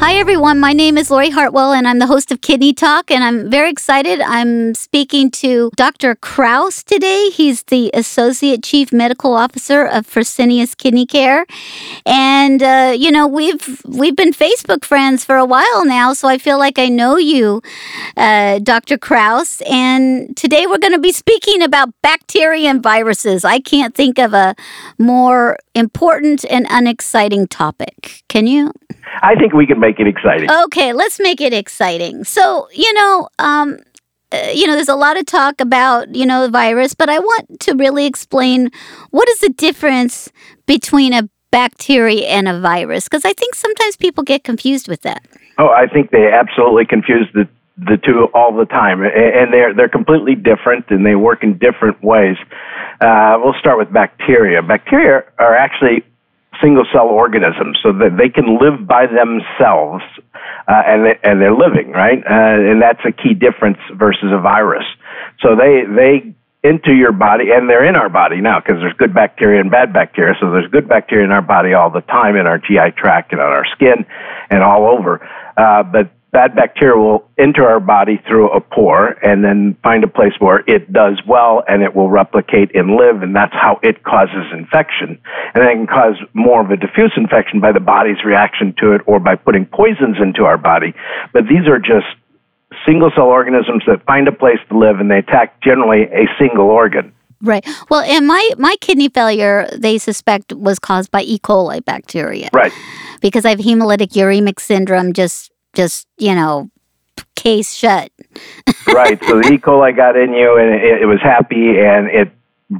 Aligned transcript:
Hi, 0.00 0.14
everyone. 0.14 0.58
My 0.58 0.72
name 0.72 0.96
is 0.96 1.10
Lori 1.10 1.28
Hartwell, 1.28 1.74
and 1.74 1.86
I'm 1.86 1.98
the 1.98 2.06
host 2.06 2.32
of 2.32 2.40
Kidney 2.40 2.72
Talk. 2.72 3.10
And 3.10 3.22
I'm 3.22 3.50
very 3.50 3.68
excited. 3.68 4.22
I'm 4.22 4.74
speaking 4.74 5.30
to 5.32 5.70
Dr. 5.76 6.14
Kraus 6.14 6.82
today. 6.82 7.28
He's 7.28 7.64
the 7.64 7.90
Associate 7.92 8.62
Chief 8.62 8.94
Medical 8.94 9.34
Officer 9.34 9.84
of 9.84 10.06
Fresenius 10.06 10.74
Kidney 10.74 11.04
Care. 11.04 11.44
And, 12.06 12.62
uh, 12.62 12.94
you 12.96 13.10
know, 13.10 13.26
we've 13.26 13.82
we've 13.84 14.16
been 14.16 14.32
Facebook 14.32 14.86
friends 14.86 15.22
for 15.22 15.36
a 15.36 15.44
while 15.44 15.84
now, 15.84 16.14
so 16.14 16.28
I 16.28 16.38
feel 16.38 16.58
like 16.58 16.78
I 16.78 16.88
know 16.88 17.18
you, 17.18 17.60
uh, 18.16 18.58
Dr. 18.60 18.96
Kraus. 18.96 19.60
And 19.68 20.34
today 20.34 20.66
we're 20.66 20.78
going 20.78 20.94
to 20.94 20.98
be 20.98 21.12
speaking 21.12 21.60
about 21.60 21.90
bacteria 22.00 22.70
and 22.70 22.82
viruses. 22.82 23.44
I 23.44 23.60
can't 23.60 23.94
think 23.94 24.18
of 24.18 24.32
a 24.32 24.56
more 24.98 25.58
important 25.74 26.46
and 26.48 26.66
unexciting 26.70 27.48
topic. 27.48 28.22
Can 28.28 28.46
you? 28.46 28.72
I 29.22 29.34
think 29.34 29.52
we 29.52 29.66
can 29.66 29.80
make 29.80 30.00
it 30.00 30.06
exciting. 30.06 30.50
Okay, 30.50 30.92
let's 30.92 31.20
make 31.20 31.40
it 31.40 31.52
exciting. 31.52 32.24
So, 32.24 32.68
you 32.72 32.92
know, 32.94 33.28
um, 33.38 33.78
uh, 34.32 34.50
you 34.54 34.66
know, 34.66 34.74
there's 34.74 34.88
a 34.88 34.96
lot 34.96 35.16
of 35.16 35.26
talk 35.26 35.60
about, 35.60 36.14
you 36.14 36.24
know, 36.24 36.42
the 36.42 36.50
virus, 36.50 36.94
but 36.94 37.08
I 37.08 37.18
want 37.18 37.60
to 37.60 37.74
really 37.74 38.06
explain 38.06 38.70
what 39.10 39.28
is 39.28 39.40
the 39.40 39.48
difference 39.48 40.30
between 40.66 41.12
a 41.12 41.28
bacteria 41.50 42.28
and 42.28 42.48
a 42.48 42.60
virus 42.60 43.04
because 43.04 43.24
I 43.24 43.32
think 43.32 43.54
sometimes 43.54 43.96
people 43.96 44.22
get 44.22 44.44
confused 44.44 44.86
with 44.86 45.02
that. 45.02 45.26
Oh, 45.58 45.68
I 45.68 45.86
think 45.86 46.10
they 46.10 46.30
absolutely 46.32 46.86
confuse 46.86 47.26
the 47.34 47.48
the 47.76 47.96
two 47.96 48.28
all 48.34 48.54
the 48.54 48.66
time, 48.66 49.02
and 49.02 49.52
they're 49.52 49.74
they're 49.74 49.88
completely 49.88 50.34
different, 50.34 50.84
and 50.90 51.04
they 51.04 51.14
work 51.14 51.42
in 51.42 51.58
different 51.58 52.02
ways. 52.02 52.36
Uh, 53.00 53.38
we'll 53.42 53.58
start 53.58 53.78
with 53.78 53.92
bacteria. 53.92 54.62
Bacteria 54.62 55.24
are 55.38 55.54
actually 55.54 56.04
single 56.62 56.84
cell 56.92 57.06
organisms, 57.06 57.78
so 57.82 57.92
that 57.92 58.16
they 58.18 58.28
can 58.28 58.58
live 58.58 58.86
by 58.86 59.06
themselves, 59.06 60.04
uh, 60.68 60.82
and 60.86 61.06
they, 61.06 61.18
and 61.22 61.40
they're 61.40 61.54
living 61.54 61.90
right, 61.90 62.18
uh, 62.18 62.70
and 62.70 62.82
that's 62.82 63.00
a 63.04 63.12
key 63.12 63.34
difference 63.34 63.78
versus 63.94 64.32
a 64.32 64.40
virus. 64.40 64.84
So 65.40 65.56
they 65.56 65.84
they 65.86 66.34
into 66.62 66.92
your 66.92 67.12
body, 67.12 67.52
and 67.52 67.70
they're 67.70 67.88
in 67.88 67.96
our 67.96 68.10
body 68.10 68.40
now 68.40 68.60
because 68.60 68.80
there's 68.80 68.92
good 68.94 69.14
bacteria 69.14 69.60
and 69.60 69.70
bad 69.70 69.92
bacteria. 69.92 70.34
So 70.40 70.50
there's 70.50 70.70
good 70.70 70.88
bacteria 70.88 71.24
in 71.24 71.32
our 71.32 71.42
body 71.42 71.72
all 71.72 71.90
the 71.90 72.02
time, 72.02 72.36
in 72.36 72.46
our 72.46 72.58
GI 72.58 72.92
tract 72.96 73.32
and 73.32 73.40
on 73.40 73.48
our 73.48 73.64
skin, 73.74 74.04
and 74.50 74.62
all 74.62 74.86
over. 74.86 75.26
Uh, 75.56 75.82
but 75.82 76.10
bad 76.32 76.54
bacteria 76.54 76.96
will 76.96 77.28
enter 77.38 77.66
our 77.66 77.80
body 77.80 78.22
through 78.26 78.50
a 78.50 78.60
pore 78.60 79.16
and 79.22 79.44
then 79.44 79.76
find 79.82 80.04
a 80.04 80.08
place 80.08 80.32
where 80.38 80.58
it 80.66 80.92
does 80.92 81.20
well 81.26 81.64
and 81.68 81.82
it 81.82 81.94
will 81.94 82.08
replicate 82.08 82.74
and 82.74 82.96
live, 82.96 83.22
and 83.22 83.34
that's 83.34 83.52
how 83.52 83.80
it 83.82 84.04
causes 84.04 84.46
infection. 84.52 85.18
And 85.54 85.64
it 85.64 85.74
can 85.74 85.86
cause 85.86 86.16
more 86.34 86.64
of 86.64 86.70
a 86.70 86.76
diffuse 86.76 87.12
infection 87.16 87.60
by 87.60 87.72
the 87.72 87.80
body's 87.80 88.24
reaction 88.24 88.74
to 88.78 88.92
it 88.92 89.02
or 89.06 89.18
by 89.18 89.34
putting 89.36 89.66
poisons 89.66 90.16
into 90.22 90.44
our 90.44 90.58
body. 90.58 90.94
But 91.32 91.44
these 91.48 91.66
are 91.66 91.78
just 91.78 92.06
single 92.86 93.10
cell 93.14 93.26
organisms 93.26 93.82
that 93.86 94.04
find 94.06 94.28
a 94.28 94.32
place 94.32 94.58
to 94.68 94.78
live 94.78 95.00
and 95.00 95.10
they 95.10 95.18
attack 95.18 95.60
generally 95.62 96.02
a 96.04 96.26
single 96.38 96.66
organ. 96.66 97.12
Right. 97.42 97.66
Well, 97.88 98.02
and 98.02 98.26
my 98.26 98.50
my 98.58 98.76
kidney 98.80 99.08
failure 99.08 99.66
they 99.76 99.96
suspect 99.96 100.52
was 100.52 100.78
caused 100.78 101.10
by 101.10 101.22
E. 101.22 101.38
coli 101.38 101.82
bacteria. 101.82 102.50
Right. 102.52 102.72
Because 103.22 103.46
I 103.46 103.50
have 103.50 103.60
hemolytic 103.60 104.12
uremic 104.12 104.60
syndrome 104.60 105.14
just 105.14 105.49
just, 105.74 106.06
you 106.18 106.34
know, 106.34 106.70
case 107.34 107.74
shut. 107.74 108.12
right. 108.92 109.18
So 109.24 109.40
the 109.40 109.52
E. 109.52 109.58
coli 109.58 109.96
got 109.96 110.16
in 110.16 110.32
you 110.32 110.58
and 110.58 110.74
it, 110.74 111.02
it, 111.02 111.06
was 111.06 111.20
happy 111.22 111.80
and 111.80 112.08
it 112.08 112.30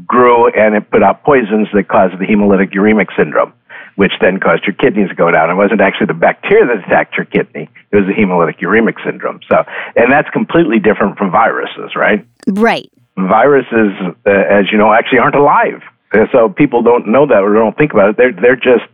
grew 0.06 0.48
and 0.52 0.74
it 0.74 0.90
put 0.90 1.02
out 1.02 1.24
poisons 1.24 1.68
that 1.72 1.88
caused 1.88 2.18
the 2.18 2.26
hemolytic 2.26 2.72
uremic 2.72 3.08
syndrome, 3.16 3.52
which 3.96 4.12
then 4.20 4.38
caused 4.38 4.64
your 4.64 4.74
kidneys 4.74 5.08
to 5.08 5.14
go 5.14 5.30
down. 5.30 5.50
It 5.50 5.54
wasn't 5.54 5.80
actually 5.80 6.06
the 6.06 6.14
bacteria 6.14 6.66
that 6.66 6.84
attacked 6.86 7.16
your 7.16 7.26
kidney, 7.26 7.68
it 7.90 7.96
was 7.96 8.06
the 8.06 8.12
hemolytic 8.12 8.60
uremic 8.60 9.02
syndrome. 9.04 9.40
So, 9.50 9.64
and 9.96 10.12
that's 10.12 10.28
completely 10.30 10.78
different 10.78 11.16
from 11.16 11.30
viruses, 11.30 11.96
right? 11.96 12.24
Right. 12.46 12.90
Viruses, 13.16 13.92
uh, 14.26 14.30
as 14.30 14.70
you 14.70 14.78
know, 14.78 14.92
actually 14.92 15.18
aren't 15.18 15.36
alive. 15.36 15.82
And 16.12 16.28
so 16.32 16.48
people 16.48 16.82
don't 16.82 17.06
know 17.06 17.26
that 17.26 17.38
or 17.38 17.54
don't 17.54 17.76
think 17.76 17.92
about 17.92 18.10
it. 18.10 18.16
They're 18.16 18.32
they're 18.32 18.56
just 18.56 18.84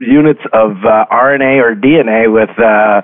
units 0.00 0.40
of 0.52 0.72
uh, 0.84 1.06
RNA 1.06 1.62
or 1.62 1.76
DNA 1.76 2.32
with 2.32 2.50
uh, 2.58 3.02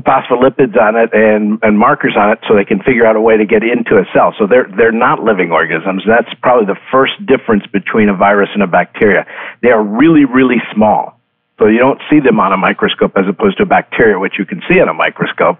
phospholipids 0.00 0.76
on 0.80 0.96
it 0.96 1.10
and, 1.12 1.58
and 1.62 1.78
markers 1.78 2.16
on 2.16 2.30
it 2.30 2.38
so 2.48 2.56
they 2.56 2.64
can 2.64 2.82
figure 2.82 3.06
out 3.06 3.16
a 3.16 3.20
way 3.20 3.36
to 3.36 3.44
get 3.44 3.62
into 3.62 3.96
a 3.98 4.04
cell. 4.12 4.34
So 4.38 4.46
they're, 4.46 4.68
they're 4.76 4.92
not 4.92 5.22
living 5.22 5.52
organisms. 5.52 6.02
That's 6.06 6.32
probably 6.42 6.66
the 6.66 6.80
first 6.90 7.14
difference 7.26 7.66
between 7.66 8.08
a 8.08 8.16
virus 8.16 8.48
and 8.54 8.62
a 8.62 8.66
bacteria. 8.66 9.26
They 9.62 9.70
are 9.70 9.82
really, 9.82 10.24
really 10.24 10.62
small. 10.74 11.20
So 11.58 11.68
you 11.68 11.78
don't 11.78 12.00
see 12.10 12.18
them 12.18 12.40
on 12.40 12.52
a 12.52 12.56
microscope 12.56 13.12
as 13.16 13.24
opposed 13.28 13.58
to 13.58 13.64
a 13.64 13.66
bacteria, 13.66 14.18
which 14.18 14.34
you 14.38 14.46
can 14.46 14.62
see 14.68 14.80
on 14.80 14.88
a 14.88 14.94
microscope. 14.94 15.58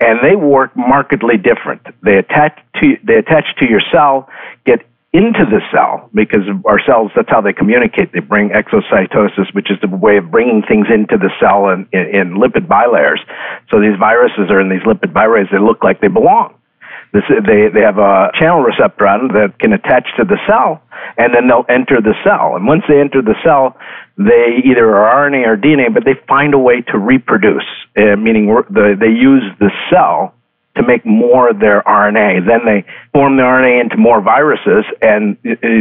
And 0.00 0.18
they 0.22 0.36
work 0.36 0.76
markedly 0.76 1.36
different. 1.36 1.82
They 2.02 2.18
attach 2.18 2.58
to, 2.80 2.96
they 3.04 3.16
attach 3.16 3.44
to 3.58 3.68
your 3.68 3.80
cell, 3.92 4.28
get 4.64 4.80
into 5.12 5.44
the 5.44 5.60
cell 5.72 6.08
because 6.14 6.46
our 6.64 6.80
cells, 6.86 7.10
that's 7.16 7.28
how 7.28 7.40
they 7.40 7.52
communicate. 7.52 8.12
They 8.12 8.20
bring 8.20 8.50
exocytosis, 8.50 9.52
which 9.54 9.70
is 9.70 9.78
the 9.80 9.88
way 9.88 10.18
of 10.18 10.30
bringing 10.30 10.62
things 10.62 10.86
into 10.92 11.18
the 11.18 11.30
cell 11.40 11.68
in, 11.70 11.88
in, 11.92 12.14
in 12.14 12.34
lipid 12.38 12.68
bilayers. 12.68 13.18
So 13.70 13.80
these 13.80 13.96
viruses 13.98 14.50
are 14.50 14.60
in 14.60 14.68
these 14.68 14.82
lipid 14.82 15.12
bilayers. 15.12 15.48
They 15.50 15.58
look 15.58 15.82
like 15.82 16.00
they 16.00 16.08
belong. 16.08 16.54
This, 17.12 17.24
they, 17.28 17.66
they 17.74 17.82
have 17.82 17.98
a 17.98 18.30
channel 18.38 18.62
receptor 18.62 19.06
on 19.06 19.28
them 19.28 19.34
that 19.34 19.58
can 19.58 19.72
attach 19.72 20.06
to 20.16 20.24
the 20.24 20.38
cell, 20.46 20.82
and 21.18 21.34
then 21.34 21.48
they'll 21.48 21.66
enter 21.68 22.00
the 22.00 22.14
cell. 22.22 22.54
And 22.54 22.66
once 22.66 22.82
they 22.88 23.00
enter 23.00 23.20
the 23.20 23.34
cell, 23.42 23.76
they 24.16 24.62
either 24.64 24.94
are 24.94 25.30
RNA 25.30 25.46
or 25.46 25.56
DNA, 25.56 25.92
but 25.92 26.04
they 26.04 26.14
find 26.28 26.54
a 26.54 26.58
way 26.58 26.82
to 26.92 26.98
reproduce, 26.98 27.66
uh, 27.96 28.14
meaning 28.16 28.46
the, 28.46 28.96
they 28.98 29.10
use 29.10 29.42
the 29.58 29.70
cell 29.90 30.34
to 30.76 30.86
make 30.86 31.04
more 31.04 31.50
of 31.50 31.58
their 31.58 31.82
RNA. 31.82 32.46
Then 32.46 32.64
they 32.64 32.84
form 33.12 33.36
the 33.36 33.42
RNA 33.42 33.80
into 33.82 33.96
more 33.96 34.20
viruses, 34.20 34.84
and 35.02 35.36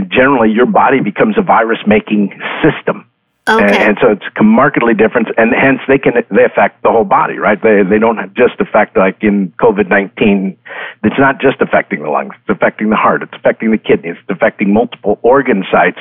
generally 0.09 0.51
your 0.51 0.66
body 0.66 0.99
becomes 0.99 1.38
a 1.38 1.44
virus 1.44 1.79
making 1.85 2.33
system. 2.63 3.09
Okay. 3.49 3.63
And, 3.63 3.73
and, 3.73 3.97
so 4.01 4.11
it's 4.11 4.25
markedly 4.39 4.93
different, 4.93 5.29
and 5.37 5.53
hence 5.53 5.79
they 5.87 5.97
can 5.97 6.13
they 6.29 6.43
affect 6.43 6.83
the 6.83 6.91
whole 6.91 7.03
body, 7.03 7.37
right? 7.37 7.61
They 7.61 7.81
they 7.83 7.97
don't 7.97 8.33
just 8.35 8.59
affect 8.59 8.95
like 8.95 9.17
in 9.21 9.51
COVID 9.59 9.89
nineteen. 9.89 10.57
It's 11.03 11.17
not 11.17 11.41
just 11.41 11.59
affecting 11.59 12.03
the 12.03 12.09
lungs; 12.09 12.35
it's 12.41 12.49
affecting 12.49 12.89
the 12.89 12.95
heart, 12.95 13.23
it's 13.23 13.33
affecting 13.33 13.71
the 13.71 13.77
kidneys, 13.77 14.17
it's 14.21 14.29
affecting 14.29 14.73
multiple 14.73 15.19
organ 15.23 15.63
sites 15.71 15.97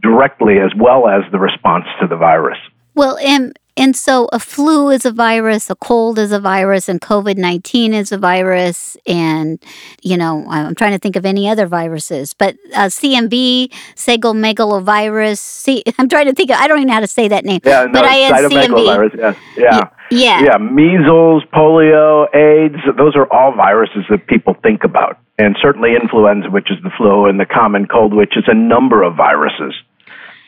directly 0.00 0.58
as 0.58 0.72
well 0.76 1.08
as 1.08 1.22
the 1.32 1.38
response 1.38 1.84
to 2.00 2.06
the 2.06 2.16
virus. 2.16 2.58
Well, 2.94 3.18
and 3.18 3.58
and 3.76 3.94
so 3.94 4.28
a 4.32 4.38
flu 4.38 4.90
is 4.90 5.04
a 5.04 5.12
virus, 5.12 5.68
a 5.68 5.74
cold 5.76 6.18
is 6.18 6.32
a 6.32 6.40
virus, 6.40 6.88
and 6.88 7.00
COVID 7.00 7.36
19 7.36 7.92
is 7.92 8.10
a 8.10 8.18
virus. 8.18 8.96
And, 9.06 9.62
you 10.02 10.16
know, 10.16 10.46
I'm 10.48 10.74
trying 10.74 10.92
to 10.92 10.98
think 10.98 11.16
of 11.16 11.26
any 11.26 11.48
other 11.48 11.66
viruses, 11.66 12.32
but 12.32 12.56
uh, 12.74 12.86
CMV, 12.86 13.72
cytomegalovirus. 13.94 15.38
See, 15.38 15.82
I'm 15.98 16.08
trying 16.08 16.26
to 16.26 16.34
think, 16.34 16.50
of, 16.50 16.56
I 16.56 16.68
don't 16.68 16.78
even 16.78 16.88
know 16.88 16.94
how 16.94 17.00
to 17.00 17.06
say 17.06 17.28
that 17.28 17.44
name. 17.44 17.60
Yeah, 17.64 17.84
no, 17.84 17.92
but 17.92 18.04
I 18.04 18.14
had 18.14 18.50
CMV. 18.50 19.16
Yeah, 19.16 19.34
yeah. 19.56 19.90
Yeah. 20.10 20.42
Yeah. 20.42 20.58
Measles, 20.58 21.42
polio, 21.52 22.32
AIDS, 22.34 22.76
those 22.96 23.16
are 23.16 23.30
all 23.32 23.54
viruses 23.54 24.04
that 24.10 24.26
people 24.26 24.54
think 24.62 24.84
about. 24.84 25.18
And 25.38 25.56
certainly 25.60 25.94
influenza, 26.00 26.48
which 26.48 26.70
is 26.70 26.78
the 26.82 26.90
flu, 26.96 27.26
and 27.26 27.38
the 27.38 27.44
common 27.44 27.86
cold, 27.86 28.14
which 28.14 28.36
is 28.36 28.44
a 28.46 28.54
number 28.54 29.02
of 29.02 29.16
viruses, 29.16 29.74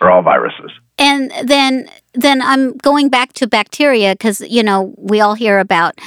are 0.01 0.11
all 0.11 0.23
viruses. 0.23 0.71
And 0.99 1.31
then 1.45 1.91
then 2.19 2.43
I'm 2.43 2.77
going 2.79 3.09
back 3.09 3.33
to 3.35 3.47
bacteria 3.47 4.13
because 4.15 4.41
you 4.41 4.63
know 4.63 4.93
we 4.97 5.21
all 5.21 5.35
hear 5.35 5.59
about 5.59 5.99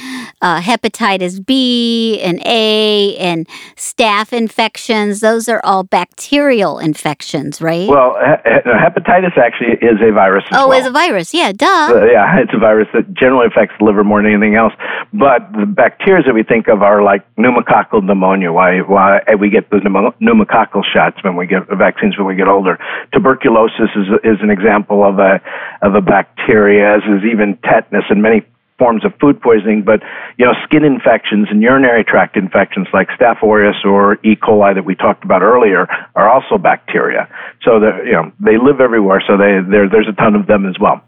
uh, 0.42 0.60
hepatitis 0.60 1.44
B 1.44 2.20
and 2.20 2.40
A 2.44 3.16
and 3.16 3.48
staph 3.76 4.32
infections. 4.32 5.20
Those 5.20 5.48
are 5.48 5.60
all 5.64 5.84
bacterial 5.84 6.78
infections, 6.78 7.62
right? 7.62 7.88
Well, 7.88 8.16
hepatitis 8.20 9.38
actually 9.38 9.78
is 9.80 10.00
a 10.02 10.12
virus. 10.12 10.44
oh, 10.52 10.68
well. 10.68 10.80
is 10.80 10.86
a 10.86 10.90
virus? 10.90 11.32
Yeah, 11.32 11.52
duh. 11.52 11.66
Uh, 11.66 12.04
yeah, 12.04 12.38
it's 12.42 12.52
a 12.54 12.58
virus 12.58 12.88
that 12.92 13.12
generally 13.14 13.46
affects 13.46 13.74
the 13.78 13.84
liver 13.84 14.04
more 14.04 14.22
than 14.22 14.32
anything 14.32 14.54
else. 14.54 14.74
But 15.14 15.50
the 15.52 15.66
bacteria 15.66 16.22
that 16.24 16.34
we 16.34 16.42
think 16.42 16.68
of 16.68 16.82
are 16.82 17.02
like 17.02 17.24
pneumococcal 17.36 18.04
pneumonia. 18.04 18.52
Why? 18.52 18.80
Why 18.80 19.20
we 19.38 19.48
get 19.48 19.70
the 19.70 19.78
pneumococcal 19.78 20.82
shots 20.92 21.24
when 21.24 21.36
we 21.36 21.46
get 21.46 21.68
vaccines 21.68 22.18
when 22.18 22.26
we 22.26 22.34
get 22.34 22.48
older. 22.48 22.78
Tuberculosis 23.12 23.90
is 23.96 24.08
is 24.24 24.38
an 24.42 24.50
example 24.50 25.04
of 25.04 25.18
a 25.18 25.40
of 25.80 25.94
a 25.94 26.01
bacteria, 26.04 26.96
as 26.96 27.02
is 27.04 27.24
even 27.30 27.58
tetanus 27.64 28.04
and 28.10 28.22
many 28.22 28.44
forms 28.78 29.04
of 29.04 29.12
food 29.20 29.40
poisoning, 29.40 29.82
but 29.82 30.00
you 30.38 30.44
know, 30.44 30.52
skin 30.64 30.84
infections 30.84 31.46
and 31.50 31.62
urinary 31.62 32.04
tract 32.04 32.36
infections 32.36 32.88
like 32.92 33.08
Staph 33.10 33.42
aureus 33.42 33.76
or 33.84 34.14
E. 34.24 34.34
coli 34.34 34.74
that 34.74 34.84
we 34.84 34.94
talked 34.96 35.24
about 35.24 35.42
earlier 35.42 35.86
are 36.16 36.28
also 36.28 36.58
bacteria. 36.58 37.28
So 37.62 37.78
they 37.78 38.06
you 38.06 38.12
know, 38.12 38.32
they 38.40 38.58
live 38.58 38.80
everywhere. 38.80 39.22
So 39.26 39.36
they 39.36 39.60
there's 39.70 40.08
a 40.08 40.12
ton 40.12 40.34
of 40.34 40.46
them 40.46 40.68
as 40.68 40.74
well. 40.80 41.00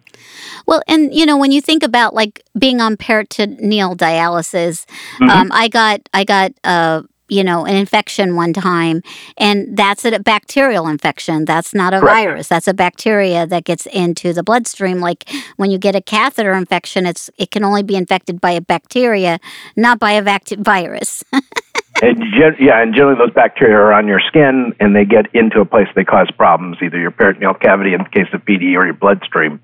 Well, 0.66 0.82
and 0.86 1.12
you 1.12 1.26
know, 1.26 1.36
when 1.36 1.52
you 1.52 1.60
think 1.60 1.82
about 1.82 2.14
like 2.14 2.44
being 2.58 2.80
on 2.80 2.96
peritoneal 2.96 3.96
dialysis, 3.96 4.86
mm-hmm. 4.86 5.28
um, 5.28 5.50
I 5.52 5.68
got 5.68 6.08
I 6.14 6.24
got 6.24 6.52
uh, 6.62 7.02
you 7.28 7.42
know, 7.42 7.64
an 7.64 7.74
infection 7.74 8.36
one 8.36 8.52
time, 8.52 9.02
and 9.36 9.76
that's 9.76 10.04
a 10.04 10.18
bacterial 10.18 10.86
infection. 10.88 11.44
That's 11.44 11.74
not 11.74 11.94
a 11.94 12.00
Correct. 12.00 12.14
virus. 12.14 12.48
That's 12.48 12.68
a 12.68 12.74
bacteria 12.74 13.46
that 13.46 13.64
gets 13.64 13.86
into 13.86 14.32
the 14.32 14.42
bloodstream. 14.42 15.00
Like 15.00 15.28
when 15.56 15.70
you 15.70 15.78
get 15.78 15.94
a 15.96 16.00
catheter 16.02 16.52
infection, 16.52 17.06
it's 17.06 17.30
it 17.38 17.50
can 17.50 17.64
only 17.64 17.82
be 17.82 17.96
infected 17.96 18.40
by 18.40 18.50
a 18.52 18.60
bacteria, 18.60 19.38
not 19.76 19.98
by 19.98 20.12
a 20.12 20.22
vac- 20.22 20.48
virus. 20.58 21.24
and 22.02 22.18
gen- 22.32 22.56
yeah, 22.58 22.82
and 22.82 22.94
generally 22.94 23.16
those 23.16 23.32
bacteria 23.32 23.76
are 23.76 23.92
on 23.92 24.06
your 24.06 24.20
skin, 24.20 24.74
and 24.80 24.94
they 24.94 25.04
get 25.04 25.26
into 25.34 25.60
a 25.60 25.64
place 25.64 25.86
they 25.94 26.04
cause 26.04 26.30
problems, 26.36 26.78
either 26.82 26.98
your 26.98 27.10
peritoneal 27.10 27.54
cavity 27.54 27.94
in 27.94 28.02
the 28.02 28.08
case 28.08 28.26
of 28.32 28.44
PD 28.44 28.76
or 28.76 28.84
your 28.84 28.94
bloodstream. 28.94 29.60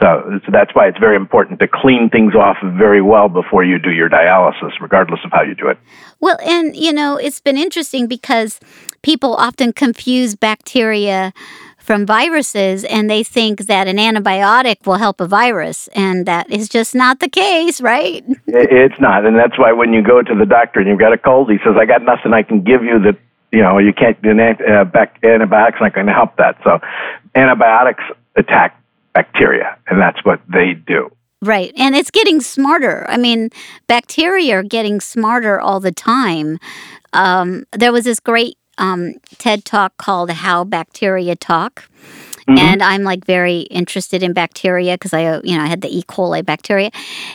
So, 0.00 0.40
so 0.44 0.52
that's 0.52 0.74
why 0.74 0.86
it's 0.88 0.98
very 0.98 1.16
important 1.16 1.58
to 1.60 1.68
clean 1.68 2.10
things 2.10 2.34
off 2.34 2.58
very 2.62 3.00
well 3.00 3.28
before 3.28 3.64
you 3.64 3.78
do 3.78 3.90
your 3.90 4.10
dialysis, 4.10 4.72
regardless 4.80 5.20
of 5.24 5.32
how 5.32 5.42
you 5.42 5.54
do 5.54 5.68
it. 5.68 5.78
Well, 6.20 6.38
and 6.44 6.76
you 6.76 6.92
know, 6.92 7.16
it's 7.16 7.40
been 7.40 7.56
interesting 7.56 8.06
because 8.06 8.60
people 9.02 9.34
often 9.34 9.72
confuse 9.72 10.34
bacteria 10.34 11.32
from 11.86 12.04
viruses 12.04 12.84
and 12.84 13.08
they 13.08 13.22
think 13.22 13.66
that 13.66 13.86
an 13.86 13.96
antibiotic 13.96 14.86
will 14.86 14.96
help 14.96 15.20
a 15.20 15.26
virus 15.26 15.88
and 15.94 16.26
that 16.26 16.50
is 16.50 16.68
just 16.68 16.94
not 16.94 17.20
the 17.20 17.28
case 17.28 17.80
right 17.80 18.24
it's 18.46 19.00
not 19.00 19.24
and 19.24 19.36
that's 19.36 19.58
why 19.58 19.72
when 19.72 19.92
you 19.92 20.02
go 20.02 20.20
to 20.20 20.34
the 20.34 20.46
doctor 20.46 20.80
and 20.80 20.88
you've 20.88 20.98
got 20.98 21.12
a 21.12 21.18
cold 21.18 21.50
he 21.50 21.58
says 21.64 21.74
i 21.78 21.86
got 21.86 22.02
nothing 22.02 22.32
i 22.32 22.42
can 22.42 22.62
give 22.62 22.82
you 22.82 22.98
that 22.98 23.16
you 23.52 23.62
know 23.62 23.78
you 23.78 23.92
can't 23.92 24.18
an 24.24 24.40
uh, 24.40 25.06
antibiotics 25.22 25.78
not 25.80 25.94
going 25.94 26.06
to 26.06 26.12
help 26.12 26.36
that 26.36 26.58
so 26.64 26.80
antibiotics 27.34 28.02
attack 28.36 28.82
bacteria, 29.16 29.78
and 29.86 30.00
that's 30.00 30.22
what 30.24 30.40
they 30.46 30.74
do. 30.74 31.10
Right. 31.42 31.72
And 31.76 31.94
it's 31.94 32.10
getting 32.10 32.40
smarter. 32.40 33.06
I 33.08 33.16
mean, 33.16 33.50
bacteria 33.86 34.58
are 34.58 34.62
getting 34.62 35.00
smarter 35.00 35.58
all 35.58 35.80
the 35.80 35.92
time. 35.92 36.58
Um, 37.12 37.64
there 37.72 37.92
was 37.92 38.04
this 38.04 38.20
great 38.20 38.58
um, 38.78 39.14
TED 39.38 39.64
talk 39.64 39.96
called 39.96 40.30
How 40.30 40.64
Bacteria 40.64 41.36
Talk. 41.36 41.88
Mm-hmm. 42.48 42.58
And 42.58 42.82
I'm 42.82 43.02
like 43.02 43.24
very 43.24 43.62
interested 43.62 44.22
in 44.22 44.32
bacteria 44.32 44.94
because 44.94 45.12
I, 45.12 45.40
you 45.42 45.56
know, 45.56 45.64
I 45.64 45.66
had 45.66 45.80
the 45.80 45.88
E. 45.88 46.04
coli 46.04 46.44
bacteria. 46.44 46.90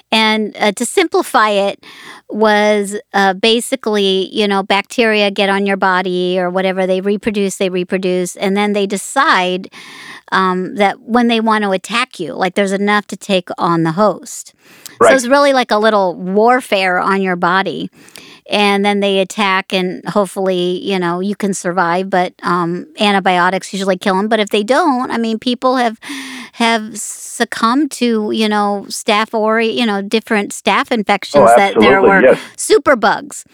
And 0.09 0.55
uh, 0.57 0.71
to 0.71 0.85
simplify 0.85 1.49
it, 1.49 1.83
was 2.29 2.95
uh, 3.13 3.33
basically, 3.33 4.33
you 4.33 4.47
know, 4.47 4.63
bacteria 4.63 5.29
get 5.31 5.49
on 5.49 5.65
your 5.65 5.77
body 5.77 6.39
or 6.39 6.49
whatever. 6.49 6.87
They 6.87 7.01
reproduce, 7.01 7.57
they 7.57 7.69
reproduce, 7.69 8.35
and 8.35 8.55
then 8.55 8.73
they 8.73 8.87
decide 8.87 9.69
um, 10.31 10.75
that 10.75 11.01
when 11.01 11.27
they 11.27 11.39
want 11.39 11.63
to 11.63 11.71
attack 11.71 12.19
you, 12.19 12.33
like 12.33 12.55
there's 12.55 12.71
enough 12.71 13.07
to 13.07 13.17
take 13.17 13.49
on 13.57 13.83
the 13.83 13.93
host. 13.93 14.53
Right. 14.99 15.09
So 15.09 15.15
it's 15.15 15.27
really 15.27 15.53
like 15.53 15.71
a 15.71 15.77
little 15.77 16.15
warfare 16.15 16.99
on 16.99 17.21
your 17.21 17.35
body. 17.35 17.89
And 18.49 18.83
then 18.83 18.99
they 18.99 19.19
attack, 19.19 19.71
and 19.71 20.03
hopefully, 20.09 20.79
you 20.83 20.99
know, 20.99 21.21
you 21.21 21.35
can 21.35 21.53
survive. 21.53 22.09
But 22.09 22.33
um, 22.43 22.85
antibiotics 22.99 23.71
usually 23.71 23.97
kill 23.97 24.15
them. 24.15 24.27
But 24.27 24.41
if 24.41 24.49
they 24.49 24.63
don't, 24.63 25.09
I 25.09 25.17
mean, 25.17 25.39
people 25.39 25.77
have 25.77 25.97
have 26.53 26.97
succumbed 26.97 27.91
to, 27.91 28.31
you 28.31 28.49
know, 28.49 28.85
staph 28.89 29.33
aureus, 29.33 29.79
you 29.79 29.85
know, 29.85 30.01
different 30.01 30.51
staph 30.51 30.91
infections 30.91 31.47
oh, 31.49 31.55
that 31.55 31.79
there 31.79 32.01
were 32.01 32.21
yes. 32.21 32.39
superbugs. 32.57 33.45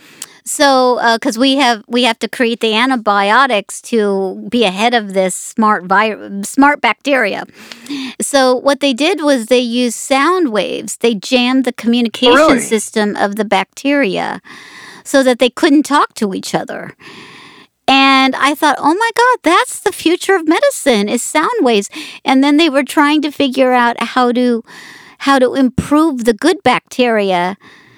So, 0.47 0.97
because 1.15 1.37
uh, 1.37 1.41
we 1.41 1.57
have 1.57 1.83
we 1.87 2.03
have 2.03 2.19
to 2.19 2.29
create 2.29 2.61
the 2.61 2.73
antibiotics 2.73 3.81
to 3.83 4.47
be 4.49 4.63
ahead 4.63 4.93
of 4.93 5.13
this 5.13 5.35
smart 5.35 5.83
vi- 5.83 6.41
smart 6.43 6.79
bacteria. 6.79 7.43
So, 8.21 8.55
what 8.55 8.79
they 8.79 8.93
did 8.93 9.21
was 9.21 9.47
they 9.47 9.59
used 9.59 9.97
sound 9.97 10.53
waves. 10.53 10.97
They 10.97 11.15
jammed 11.15 11.65
the 11.65 11.73
communication 11.73 12.35
really? 12.35 12.59
system 12.59 13.17
of 13.17 13.35
the 13.35 13.43
bacteria, 13.43 14.41
so 15.03 15.21
that 15.21 15.39
they 15.39 15.49
couldn't 15.49 15.83
talk 15.83 16.13
to 16.15 16.33
each 16.33 16.55
other. 16.55 16.95
And 17.85 18.33
I 18.35 18.55
thought, 18.55 18.77
oh 18.79 18.93
my 18.93 19.11
God, 19.15 19.39
that's 19.43 19.81
the 19.81 19.91
future 19.91 20.35
of 20.35 20.47
medicine 20.47 21.09
is 21.09 21.21
sound 21.21 21.59
waves. 21.59 21.89
And 22.23 22.41
then 22.41 22.55
they 22.55 22.69
were 22.69 22.83
trying 22.83 23.21
to 23.21 23.31
figure 23.31 23.73
out 23.73 24.01
how 24.01 24.31
to 24.31 24.63
how 25.19 25.39
to 25.39 25.55
improve 25.55 26.23
the 26.23 26.33
good 26.33 26.63
bacteria 26.63 27.57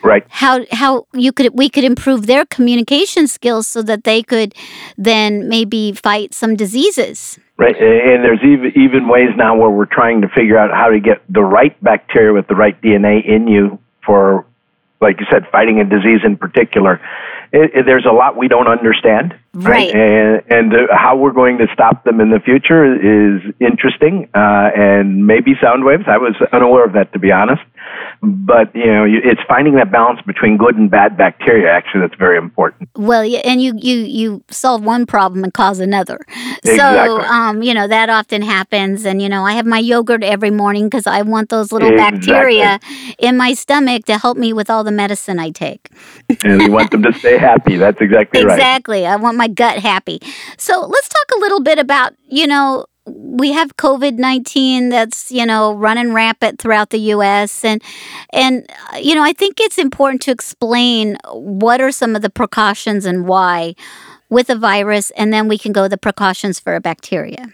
right. 0.10 0.26
How 0.30 0.66
how 0.72 1.06
you 1.14 1.32
could 1.32 1.54
we 1.54 1.70
could 1.70 1.84
improve 1.84 2.26
their 2.26 2.46
communication 2.46 3.28
skills 3.28 3.68
so 3.68 3.82
that 3.84 4.04
they 4.04 4.24
could 4.24 4.54
then 4.98 5.48
maybe 5.48 5.94
fight 5.94 6.34
some 6.34 6.56
diseases. 6.56 7.40
Right. 7.58 7.76
And 7.76 8.24
there's 8.24 8.44
even 8.44 8.72
even 8.76 9.08
ways 9.08 9.30
now 9.36 9.56
where 9.58 9.70
we're 9.70 9.86
trying 9.86 10.22
to 10.22 10.30
figure 10.30 10.58
out 10.58 10.72
how 10.72 10.90
to 10.90 11.00
get 11.00 11.22
the 11.30 11.44
right 11.44 11.76
bacteria 11.84 12.34
with 12.34 12.48
the 12.48 12.56
right 12.56 12.80
DNA 12.82 13.26
in 13.26 13.48
you 13.48 13.80
for 14.06 14.46
like 15.02 15.20
you 15.20 15.26
said 15.32 15.44
fighting 15.52 15.80
a 15.80 15.86
disease 15.86 16.22
in 16.26 16.38
particular. 16.38 17.00
It, 17.52 17.72
it, 17.74 17.86
there's 17.88 18.06
a 18.06 18.14
lot 18.14 18.38
we 18.38 18.48
don't 18.48 18.68
understand. 18.68 19.34
Right, 19.54 19.92
right? 19.92 19.96
and, 19.96 20.44
and 20.52 20.74
uh, 20.74 20.78
how 20.96 21.18
we're 21.18 21.34
going 21.34 21.58
to 21.58 21.68
stop 21.74 22.04
them 22.04 22.22
in 22.22 22.30
the 22.30 22.40
future 22.40 22.86
is 22.86 23.42
interesting 23.60 24.30
uh, 24.36 24.70
and 24.76 25.26
maybe 25.26 25.54
sound 25.60 25.84
waves. 25.84 26.04
I 26.06 26.18
was 26.18 26.36
unaware 26.54 26.86
of 26.86 26.94
that 26.94 27.12
to 27.14 27.20
be 27.20 27.32
honest 27.32 27.64
but 28.22 28.74
you 28.76 28.86
know 28.86 29.06
it's 29.08 29.42
finding 29.48 29.76
that 29.76 29.92
balance 29.92 30.20
between 30.26 30.58
good 30.58 30.76
and 30.76 30.92
bad 30.92 31.18
bacteria 31.18 31.72
actually 31.72 32.02
that's 32.02 32.16
very 32.16 32.38
important. 32.38 32.90
Well 32.96 33.24
yeah, 33.24 33.40
and 33.40 33.62
you 33.62 33.74
you 33.78 33.98
you 33.98 34.44
solve 34.50 34.84
one 34.84 35.06
problem 35.06 35.44
and 35.44 35.54
cause 35.54 35.80
another. 35.80 36.20
Exactly. 36.64 36.76
so 36.76 37.22
um 37.22 37.62
you 37.62 37.74
know 37.74 37.88
that 37.88 38.10
often 38.10 38.42
happens. 38.42 39.06
And 39.06 39.22
you 39.22 39.30
know 39.30 39.46
i 39.46 39.54
have 39.54 39.66
my 39.66 39.80
yogurt 39.80 40.24
every 40.24 40.52
morning 40.52 40.86
because 40.86 41.08
i 41.08 41.22
want 41.22 41.50
those 41.50 41.72
little 41.72 41.90
exactly. 41.90 42.20
bacteria 42.20 42.80
in 43.18 43.38
my 43.38 43.54
stomach 43.54 44.06
to 44.06 44.18
help 44.18 44.38
me 44.38 44.54
with 44.54 44.70
all 44.70 44.84
the 44.84 44.92
medicine 44.92 45.40
i 45.40 45.50
take. 45.50 45.90
And 46.44 46.62
you 46.62 46.72
want 46.72 46.92
them 46.92 47.04
to 47.04 47.14
stay 47.14 47.38
happy. 47.38 47.78
That's 47.78 48.00
exactly 48.02 48.44
right. 48.44 48.58
Exactly. 48.58 49.06
I 49.06 49.16
want 49.16 49.38
my 49.38 49.48
gut 49.48 49.80
happy. 49.80 50.20
So 50.58 50.86
let's 50.86 51.10
talk 51.10 51.38
a 51.38 51.40
little 51.40 51.62
bit 51.62 51.80
about 51.80 52.16
you 52.28 52.48
know 52.48 52.86
we 53.06 53.52
have 53.54 53.78
COVID 53.78 54.18
nineteen 54.18 54.90
that's 54.90 55.32
you 55.32 55.46
know 55.46 55.74
running 55.74 56.14
rampant 56.14 56.60
throughout 56.60 56.90
the 56.90 57.00
U.S. 57.00 57.64
and 57.64 57.82
and 58.32 58.70
uh, 58.94 58.98
you 58.98 59.16
know 59.16 59.24
I 59.24 59.34
think 59.34 59.60
it's 59.60 59.78
important 59.78 60.22
to 60.24 60.32
explain 60.32 61.18
what 61.32 61.82
are 61.82 61.92
some 61.92 62.16
of 62.16 62.22
the 62.22 62.30
precautions 62.30 63.06
and 63.06 63.28
why 63.28 63.76
with 64.30 64.50
a 64.50 64.56
virus, 64.56 65.12
and 65.12 65.34
then 65.34 65.48
we 65.48 65.58
can 65.58 65.72
go 65.72 65.88
the 65.88 65.98
precautions 65.98 66.60
for 66.60 66.76
a 66.76 66.80
bacteria. 66.80 67.48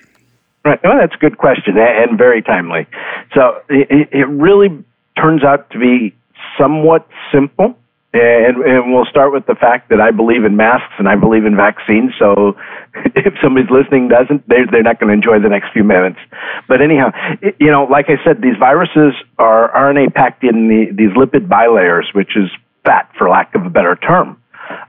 Right. 0.63 0.80
Well, 0.83 0.97
that's 0.99 1.14
a 1.14 1.18
good 1.18 1.37
question 1.37 1.78
and 1.78 2.18
very 2.18 2.42
timely. 2.42 2.87
So 3.33 3.61
it, 3.69 4.09
it 4.11 4.28
really 4.28 4.83
turns 5.16 5.44
out 5.44 5.69
to 5.71 5.80
be 5.80 6.16
somewhat 6.59 7.07
simple. 7.31 7.78
And, 8.16 8.64
and 8.64 8.94
we'll 8.94 9.06
start 9.06 9.34
with 9.34 9.45
the 9.45 9.56
fact 9.56 9.90
that 9.90 10.00
I 10.00 10.12
believe 10.12 10.45
in 10.45 10.56
masks 10.56 10.94
and 10.98 11.07
I 11.10 11.16
believe 11.16 11.44
in 11.44 11.56
vaccines. 11.57 12.14
So 12.18 12.56
if 13.16 13.34
somebody's 13.44 13.69
listening 13.69 14.07
doesn't, 14.07 14.48
they're, 14.48 14.66
they're 14.72 14.84
not 14.84 15.02
going 15.02 15.10
to 15.10 15.14
enjoy 15.14 15.44
the 15.44 15.50
next 15.50 15.74
few 15.74 15.84
minutes. 15.84 16.19
But 16.68 16.81
anyhow, 16.81 17.12
it, 17.42 17.57
you 17.60 17.69
know, 17.69 17.84
like 17.84 18.06
I 18.07 18.24
said, 18.24 18.42
these 18.42 18.56
viruses 18.57 19.14
are 19.38 19.69
RNA 19.76 20.14
packed 20.14 20.45
in 20.45 20.69
the, 20.69 20.95
these 20.95 21.12
lipid 21.12 21.50
bilayers, 21.50 22.07
which 22.14 22.38
is 22.38 22.50
fat, 22.86 23.12
for 23.18 23.30
lack 23.30 23.54
of 23.54 23.66
a 23.66 23.69
better 23.69 23.98
term. 23.98 24.42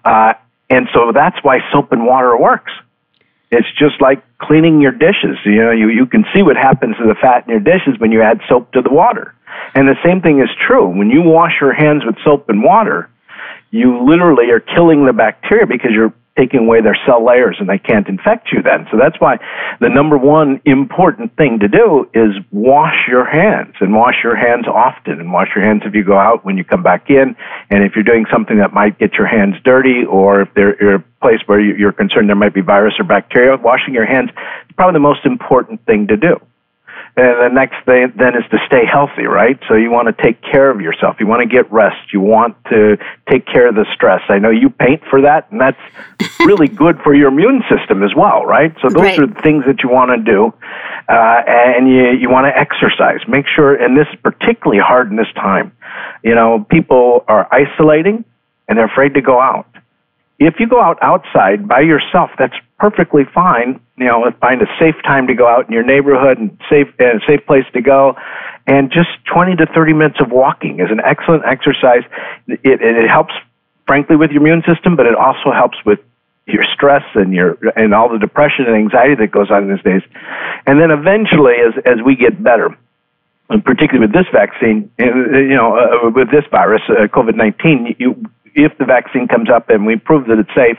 Uh, 0.04 0.34
and 0.70 0.86
so 0.94 1.10
that's 1.12 1.36
why 1.42 1.58
soap 1.72 1.90
and 1.90 2.06
water 2.06 2.38
works. 2.38 2.70
It's 3.50 3.66
just 3.76 4.00
like 4.00 4.22
cleaning 4.38 4.80
your 4.80 4.92
dishes. 4.92 5.38
You 5.44 5.64
know, 5.64 5.72
you, 5.72 5.88
you 5.88 6.06
can 6.06 6.24
see 6.32 6.42
what 6.42 6.56
happens 6.56 6.96
to 6.98 7.06
the 7.06 7.16
fat 7.20 7.44
in 7.46 7.50
your 7.50 7.60
dishes 7.60 7.98
when 7.98 8.12
you 8.12 8.22
add 8.22 8.40
soap 8.48 8.70
to 8.72 8.82
the 8.82 8.90
water. 8.90 9.34
And 9.74 9.88
the 9.88 9.96
same 10.04 10.20
thing 10.20 10.40
is 10.40 10.48
true. 10.64 10.88
When 10.88 11.10
you 11.10 11.22
wash 11.22 11.54
your 11.60 11.72
hands 11.72 12.04
with 12.04 12.16
soap 12.24 12.48
and 12.48 12.62
water, 12.62 13.10
you 13.70 14.04
literally 14.04 14.50
are 14.50 14.60
killing 14.60 15.06
the 15.06 15.12
bacteria 15.12 15.66
because 15.66 15.90
you're 15.92 16.14
taking 16.36 16.60
away 16.60 16.82
their 16.82 16.96
cell 17.06 17.24
layers 17.24 17.56
and 17.58 17.68
they 17.68 17.78
can't 17.78 18.08
infect 18.08 18.52
you 18.52 18.62
then. 18.62 18.86
So 18.90 18.98
that's 18.98 19.18
why 19.18 19.38
the 19.80 19.88
number 19.88 20.18
one 20.18 20.60
important 20.64 21.34
thing 21.36 21.58
to 21.60 21.68
do 21.68 22.08
is 22.12 22.36
wash 22.52 23.08
your 23.08 23.24
hands 23.24 23.74
and 23.80 23.94
wash 23.94 24.16
your 24.22 24.36
hands 24.36 24.66
often 24.68 25.18
and 25.18 25.32
wash 25.32 25.48
your 25.56 25.64
hands 25.64 25.82
if 25.84 25.94
you 25.94 26.04
go 26.04 26.18
out 26.18 26.44
when 26.44 26.58
you 26.58 26.64
come 26.64 26.82
back 26.82 27.08
in. 27.08 27.34
And 27.70 27.82
if 27.82 27.92
you're 27.94 28.04
doing 28.04 28.26
something 28.30 28.58
that 28.58 28.72
might 28.72 28.98
get 28.98 29.14
your 29.14 29.26
hands 29.26 29.54
dirty 29.64 30.04
or 30.04 30.42
if 30.42 30.48
a 30.56 31.02
place 31.22 31.40
where 31.46 31.60
you're 31.60 31.92
concerned 31.92 32.28
there 32.28 32.36
might 32.36 32.54
be 32.54 32.60
virus 32.60 32.94
or 32.98 33.04
bacteria, 33.04 33.56
washing 33.56 33.94
your 33.94 34.06
hands 34.06 34.30
is 34.30 34.76
probably 34.76 34.92
the 34.92 35.00
most 35.00 35.24
important 35.24 35.84
thing 35.86 36.06
to 36.08 36.16
do. 36.16 36.38
And 37.18 37.40
the 37.40 37.48
next 37.48 37.82
thing 37.86 38.12
then 38.16 38.36
is 38.36 38.44
to 38.50 38.58
stay 38.66 38.84
healthy, 38.84 39.26
right? 39.26 39.58
So 39.68 39.74
you 39.74 39.90
want 39.90 40.14
to 40.14 40.22
take 40.22 40.42
care 40.42 40.70
of 40.70 40.82
yourself. 40.82 41.16
You 41.18 41.26
want 41.26 41.40
to 41.40 41.48
get 41.48 41.70
rest. 41.72 42.12
You 42.12 42.20
want 42.20 42.62
to 42.66 42.98
take 43.30 43.46
care 43.46 43.68
of 43.68 43.74
the 43.74 43.86
stress. 43.94 44.20
I 44.28 44.38
know 44.38 44.50
you 44.50 44.68
paint 44.68 45.02
for 45.08 45.22
that, 45.22 45.50
and 45.50 45.58
that's 45.58 45.80
really 46.40 46.68
good 46.68 47.00
for 47.02 47.14
your 47.14 47.28
immune 47.28 47.62
system 47.70 48.02
as 48.02 48.14
well, 48.14 48.44
right? 48.44 48.74
So 48.82 48.90
those 48.90 49.02
right. 49.02 49.18
are 49.18 49.26
the 49.26 49.40
things 49.40 49.64
that 49.66 49.82
you 49.82 49.88
want 49.88 50.10
to 50.10 50.30
do. 50.30 50.52
Uh, 51.08 51.42
and 51.46 51.88
you, 51.88 52.10
you 52.20 52.28
want 52.28 52.46
to 52.46 52.58
exercise. 52.58 53.20
Make 53.26 53.46
sure, 53.46 53.74
and 53.74 53.96
this 53.96 54.08
is 54.12 54.18
particularly 54.22 54.82
hard 54.82 55.10
in 55.10 55.16
this 55.16 55.32
time. 55.36 55.72
You 56.22 56.34
know, 56.34 56.66
people 56.68 57.24
are 57.28 57.48
isolating 57.50 58.24
and 58.68 58.76
they're 58.76 58.92
afraid 58.92 59.14
to 59.14 59.22
go 59.22 59.40
out. 59.40 59.68
If 60.38 60.60
you 60.60 60.68
go 60.68 60.80
out 60.80 60.98
outside 61.00 61.66
by 61.66 61.80
yourself, 61.80 62.30
that's 62.38 62.54
perfectly 62.78 63.24
fine. 63.34 63.80
You 63.96 64.06
know, 64.06 64.30
find 64.40 64.60
a 64.60 64.66
safe 64.78 64.96
time 65.02 65.26
to 65.28 65.34
go 65.34 65.48
out 65.48 65.66
in 65.66 65.72
your 65.72 65.82
neighborhood 65.82 66.38
and 66.38 66.50
safe 66.68 66.88
and 66.98 67.22
a 67.22 67.26
safe 67.26 67.46
place 67.46 67.64
to 67.72 67.80
go. 67.80 68.16
And 68.66 68.90
just 68.90 69.08
20 69.32 69.56
to 69.56 69.66
30 69.66 69.92
minutes 69.94 70.20
of 70.20 70.30
walking 70.30 70.80
is 70.80 70.90
an 70.90 71.00
excellent 71.04 71.44
exercise. 71.46 72.02
It, 72.48 72.60
it, 72.64 72.80
it 72.82 73.08
helps, 73.08 73.32
frankly, 73.86 74.16
with 74.16 74.30
your 74.30 74.42
immune 74.42 74.62
system, 74.66 74.96
but 74.96 75.06
it 75.06 75.14
also 75.14 75.52
helps 75.52 75.78
with 75.86 76.00
your 76.46 76.64
stress 76.74 77.02
and 77.14 77.32
your 77.32 77.58
and 77.74 77.92
all 77.94 78.08
the 78.08 78.18
depression 78.18 78.66
and 78.66 78.76
anxiety 78.76 79.14
that 79.16 79.30
goes 79.30 79.50
on 79.50 79.64
in 79.64 79.74
these 79.74 79.82
days. 79.82 80.02
And 80.66 80.80
then 80.80 80.90
eventually, 80.90 81.54
as 81.54 81.74
as 81.86 82.04
we 82.04 82.14
get 82.14 82.42
better, 82.42 82.76
and 83.48 83.64
particularly 83.64 84.06
with 84.06 84.12
this 84.12 84.26
vaccine, 84.32 84.90
you 84.98 85.56
know, 85.56 85.76
uh, 85.76 86.10
with 86.10 86.30
this 86.30 86.44
virus, 86.50 86.82
uh, 86.88 87.06
COVID 87.08 87.34
nineteen, 87.34 87.96
you 87.98 88.14
if 88.56 88.76
the 88.78 88.84
vaccine 88.84 89.28
comes 89.28 89.50
up 89.50 89.68
and 89.68 89.86
we 89.86 89.96
prove 89.96 90.26
that 90.26 90.38
it's 90.38 90.54
safe, 90.56 90.78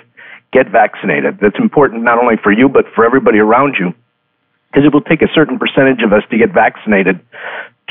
get 0.51 0.69
vaccinated. 0.69 1.39
That's 1.39 1.60
important 1.60 2.03
not 2.03 2.17
only 2.17 2.36
for 2.41 2.51
you, 2.51 2.67
but 2.67 2.86
for 2.96 3.05
everybody 3.05 3.38
around 3.39 3.75
you. 3.79 3.93
Because 4.67 4.86
it 4.86 4.93
will 4.93 5.01
take 5.01 5.22
a 5.22 5.31
certain 5.34 5.57
percentage 5.57 6.03
of 6.03 6.12
us 6.12 6.24
to 6.29 6.38
get 6.38 6.51
vaccinated 6.51 7.22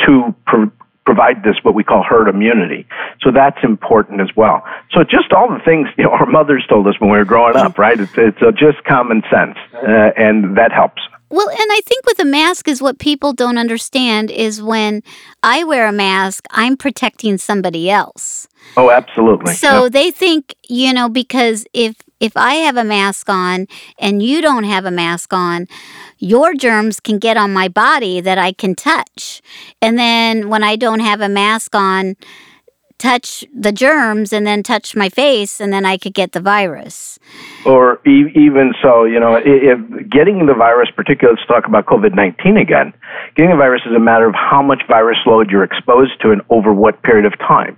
to 0.05 0.35
pro- 0.47 0.71
provide 1.07 1.43
this 1.43 1.57
what 1.63 1.75
we 1.75 1.85
call 1.85 2.03
herd 2.03 2.29
immunity. 2.29 2.87
So 3.23 3.31
that's 3.31 3.57
important 3.63 4.21
as 4.21 4.29
well. 4.37 4.63
So 4.93 5.03
just 5.05 5.33
all 5.33 5.49
the 5.49 5.63
things 5.65 5.89
you 5.97 6.05
know 6.05 6.11
our 6.11 6.27
mothers 6.27 6.67
told 6.69 6.87
us 6.87 6.95
when 6.99 7.11
we 7.11 7.17
were 7.17 7.25
growing 7.25 7.57
up, 7.57 7.79
right? 7.79 7.99
It's, 7.99 8.13
it's 8.17 8.43
uh, 8.43 8.51
just 8.51 8.85
common 8.85 9.23
sense, 9.31 9.57
uh, 9.73 10.11
and 10.17 10.59
that 10.59 10.73
helps. 10.73 11.01
Well, 11.31 11.49
and 11.49 11.59
I 11.59 11.81
think 11.85 12.07
with 12.07 12.19
a 12.21 12.25
mask 12.25 12.69
is 12.69 12.83
what 12.83 12.99
people 12.99 13.33
don't 13.33 13.59
understand 13.59 14.31
is 14.31 14.63
when 14.63 15.03
I 15.43 15.65
wear 15.65 15.89
a 15.89 15.93
mask, 15.93 16.47
I'm 16.51 16.77
protecting 16.77 17.39
somebody 17.39 17.91
else. 17.91 18.46
Oh, 18.77 18.91
absolutely. 18.91 19.55
So 19.55 19.85
Yep. 19.85 19.93
they 19.93 20.11
think, 20.11 20.55
you 20.69 20.93
know, 20.93 21.09
because 21.09 21.67
if 21.73 21.97
if 22.19 22.35
I 22.35 22.55
have 22.55 22.79
a 22.79 22.85
mask 22.85 23.29
on 23.29 23.67
and 23.99 24.23
you 24.23 24.41
don't 24.41 24.65
have 24.65 24.87
a 24.87 24.91
mask 24.91 25.35
on, 25.35 25.67
your 26.19 26.55
germs 26.55 26.99
can 26.99 27.19
get 27.19 27.37
on 27.37 27.53
my 27.53 27.69
body 27.69 28.23
that 28.23 28.39
I 28.39 28.53
can 28.53 28.75
touch. 28.75 29.43
And 29.83 29.99
then 29.99 30.49
when 30.49 30.65
I 30.65 30.77
don't 30.77 31.01
have 31.01 31.21
a 31.21 31.29
mask 31.29 31.75
on, 31.75 32.17
touch 32.99 33.45
the 33.55 33.73
germs 33.73 34.33
and 34.33 34.47
then 34.47 34.63
touch 34.63 34.97
my 34.97 35.11
face 35.11 35.61
and 35.61 35.73
then 35.73 35.85
I 35.85 35.99
could 35.99 36.15
get 36.15 36.33
the 36.33 36.41
virus. 36.41 37.19
or 37.67 38.01
e- 38.07 38.33
even 38.35 38.73
so, 38.81 39.05
you 39.05 39.21
know, 39.21 39.35
if 39.45 40.09
getting 40.09 40.47
the 40.47 40.55
virus, 40.55 40.89
particularly 40.97 41.37
let's 41.39 41.47
talk 41.49 41.67
about 41.67 41.85
COVID 41.87 42.15
19 42.15 42.57
again, 42.57 42.95
getting 43.35 43.51
the 43.51 43.57
virus 43.57 43.83
is 43.85 43.93
a 43.95 43.99
matter 44.01 44.27
of 44.27 44.35
how 44.35 44.63
much 44.63 44.83
virus 44.89 45.19
load 45.27 45.51
you're 45.51 45.65
exposed 45.65 46.13
to 46.23 46.31
and 46.31 46.41
over 46.49 46.73
what 46.73 47.03
period 47.03 47.27
of 47.27 47.37
time. 47.39 47.77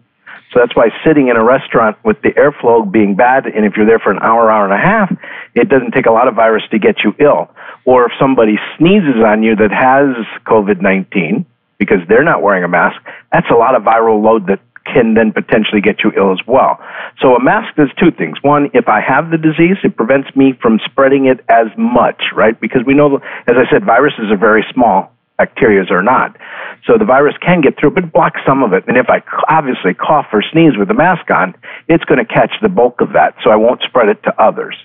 So 0.53 0.61
that's 0.61 0.75
why 0.75 0.89
sitting 1.05 1.29
in 1.29 1.37
a 1.37 1.45
restaurant 1.45 1.97
with 2.05 2.21
the 2.23 2.31
airflow 2.31 2.91
being 2.91 3.15
bad, 3.15 3.47
and 3.47 3.67
if 3.67 3.75
you're 3.77 3.87
there 3.87 3.99
for 3.99 4.11
an 4.11 4.19
hour, 4.21 4.51
hour 4.51 4.65
and 4.65 4.73
a 4.73 4.79
half, 4.79 5.13
it 5.55 5.69
doesn't 5.69 5.93
take 5.93 6.07
a 6.07 6.11
lot 6.11 6.29
of 6.29 6.35
virus 6.35 6.63
to 6.71 6.79
get 6.79 7.05
you 7.05 7.15
ill. 7.19 7.51
Or 7.85 8.07
if 8.07 8.13
somebody 8.19 8.57
sneezes 8.79 9.23
on 9.25 9.43
you 9.43 9.57
that 9.57 9.71
has 9.71 10.17
COVID 10.47 10.81
19 10.81 11.45
because 11.79 11.99
they're 12.09 12.25
not 12.25 12.43
wearing 12.43 12.65
a 12.65 12.69
mask, 12.69 12.97
that's 13.33 13.49
a 13.51 13.55
lot 13.55 13.75
of 13.75 13.83
viral 13.83 14.23
load 14.23 14.47
that 14.49 14.61
can 14.93 15.15
then 15.15 15.33
potentially 15.33 15.81
get 15.81 16.03
you 16.03 16.13
ill 16.17 16.33
as 16.33 16.41
well. 16.47 16.81
So 17.21 17.35
a 17.35 17.43
mask 17.43 17.77
does 17.77 17.91
two 18.01 18.11
things. 18.11 18.39
One, 18.43 18.71
if 18.75 18.89
I 18.89 19.01
have 19.01 19.31
the 19.31 19.37
disease, 19.37 19.77
it 19.85 19.97
prevents 19.97 20.35
me 20.35 20.55
from 20.61 20.81
spreading 20.85 21.27
it 21.27 21.45
as 21.49 21.67
much, 21.77 22.33
right? 22.35 22.59
Because 22.59 22.83
we 22.87 22.95
know, 22.95 23.17
as 23.47 23.57
I 23.57 23.71
said, 23.71 23.85
viruses 23.85 24.31
are 24.31 24.39
very 24.39 24.65
small. 24.73 25.13
Bacterias 25.39 25.91
or 25.91 26.03
not. 26.03 26.37
So 26.85 26.99
the 26.99 27.05
virus 27.05 27.35
can 27.41 27.61
get 27.61 27.79
through, 27.79 27.93
but 27.93 28.13
blocks 28.13 28.41
some 28.47 28.63
of 28.63 28.73
it. 28.73 28.85
And 28.89 28.97
if 28.97 29.07
I 29.09 29.23
obviously 29.49 29.95
cough 29.95 30.27
or 30.33 30.43
sneeze 30.53 30.77
with 30.77 30.91
a 30.91 30.95
mask 30.95 31.31
on, 31.31 31.55
it's 31.89 32.05
going 32.05 32.19
to 32.19 32.25
catch 32.25 32.53
the 32.61 32.69
bulk 32.69 33.01
of 33.01 33.13
that, 33.13 33.35
so 33.45 33.51
I 33.51 33.57
won't 33.57 33.83
spread 33.83 34.09
it 34.09 34.23
to 34.25 34.43
others. 34.43 34.77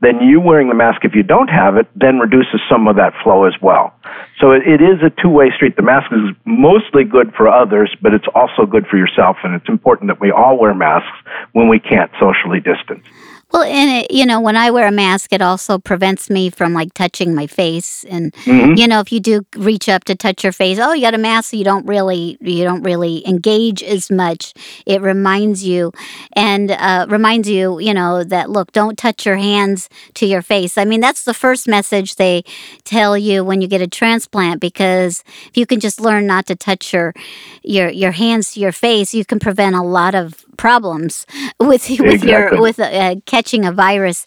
Then 0.00 0.20
you 0.20 0.40
wearing 0.40 0.68
the 0.68 0.74
mask, 0.74 1.04
if 1.04 1.14
you 1.14 1.22
don't 1.22 1.48
have 1.48 1.76
it, 1.76 1.86
then 1.94 2.18
reduces 2.18 2.60
some 2.68 2.88
of 2.88 2.96
that 2.96 3.12
flow 3.22 3.44
as 3.44 3.54
well. 3.60 3.94
So 4.40 4.52
it, 4.52 4.62
it 4.66 4.80
is 4.80 5.02
a 5.02 5.10
two-way 5.22 5.50
street. 5.54 5.76
The 5.76 5.82
mask 5.82 6.10
is 6.12 6.34
mostly 6.44 7.04
good 7.04 7.34
for 7.34 7.48
others, 7.48 7.94
but 8.00 8.14
it's 8.14 8.26
also 8.34 8.64
good 8.64 8.86
for 8.86 8.96
yourself, 8.96 9.36
and 9.44 9.54
it's 9.54 9.68
important 9.68 10.08
that 10.08 10.20
we 10.20 10.30
all 10.30 10.58
wear 10.58 10.74
masks 10.74 11.16
when 11.52 11.68
we 11.68 11.78
can't 11.78 12.10
socially 12.18 12.60
distance. 12.60 13.04
Well, 13.52 13.62
and 13.62 14.04
it, 14.04 14.10
you 14.10 14.26
know, 14.26 14.40
when 14.40 14.56
I 14.56 14.70
wear 14.72 14.88
a 14.88 14.92
mask, 14.92 15.32
it 15.32 15.40
also 15.40 15.78
prevents 15.78 16.28
me 16.28 16.50
from 16.50 16.74
like 16.74 16.92
touching 16.94 17.32
my 17.34 17.46
face. 17.46 18.04
And 18.10 18.32
Mhm. 18.44 18.76
you 18.76 18.88
know, 18.88 18.98
if 19.00 19.12
you 19.12 19.20
do 19.20 19.42
reach 19.56 19.88
up 19.88 20.04
to 20.04 20.16
touch 20.16 20.42
your 20.42 20.52
face, 20.52 20.78
oh, 20.80 20.92
you 20.92 21.00
got 21.02 21.14
a 21.14 21.18
mask, 21.18 21.50
so 21.50 21.56
you 21.56 21.64
don't 21.64 21.86
really, 21.86 22.36
you 22.40 22.64
don't 22.64 22.82
really 22.82 23.26
engage 23.26 23.82
as 23.84 24.10
much. 24.10 24.52
It 24.84 25.00
reminds 25.00 25.62
you, 25.64 25.92
and 26.34 26.72
uh, 26.72 27.06
reminds 27.08 27.48
you, 27.48 27.78
you 27.78 27.94
know, 27.94 28.24
that 28.24 28.50
look, 28.50 28.72
don't 28.72 28.98
touch 28.98 29.24
your 29.24 29.36
hands 29.36 29.88
to 30.14 30.26
your 30.26 30.42
face. 30.42 30.76
I 30.76 30.84
mean, 30.84 31.00
that's 31.00 31.22
the 31.24 31.34
first 31.34 31.68
message 31.68 32.16
they 32.16 32.42
tell 32.84 33.16
you 33.16 33.44
when 33.44 33.60
you 33.62 33.68
get 33.68 33.80
a 33.80 33.86
transplant, 33.86 34.60
because 34.60 35.22
if 35.48 35.56
you 35.56 35.66
can 35.66 35.78
just 35.80 36.00
learn 36.00 36.26
not 36.26 36.46
to 36.46 36.56
touch 36.56 36.92
your 36.92 37.14
your 37.62 37.88
your 37.90 38.12
hands 38.12 38.52
to 38.54 38.60
your 38.60 38.72
face, 38.72 39.14
you 39.14 39.24
can 39.24 39.38
prevent 39.38 39.76
a 39.76 39.82
lot 39.82 40.14
of 40.16 40.44
problems 40.56 41.26
with 41.60 41.88
with 42.00 42.24
your 42.24 42.60
with 42.60 42.78
uh, 42.78 43.16
catching 43.26 43.64
a 43.64 43.72
virus. 43.72 44.26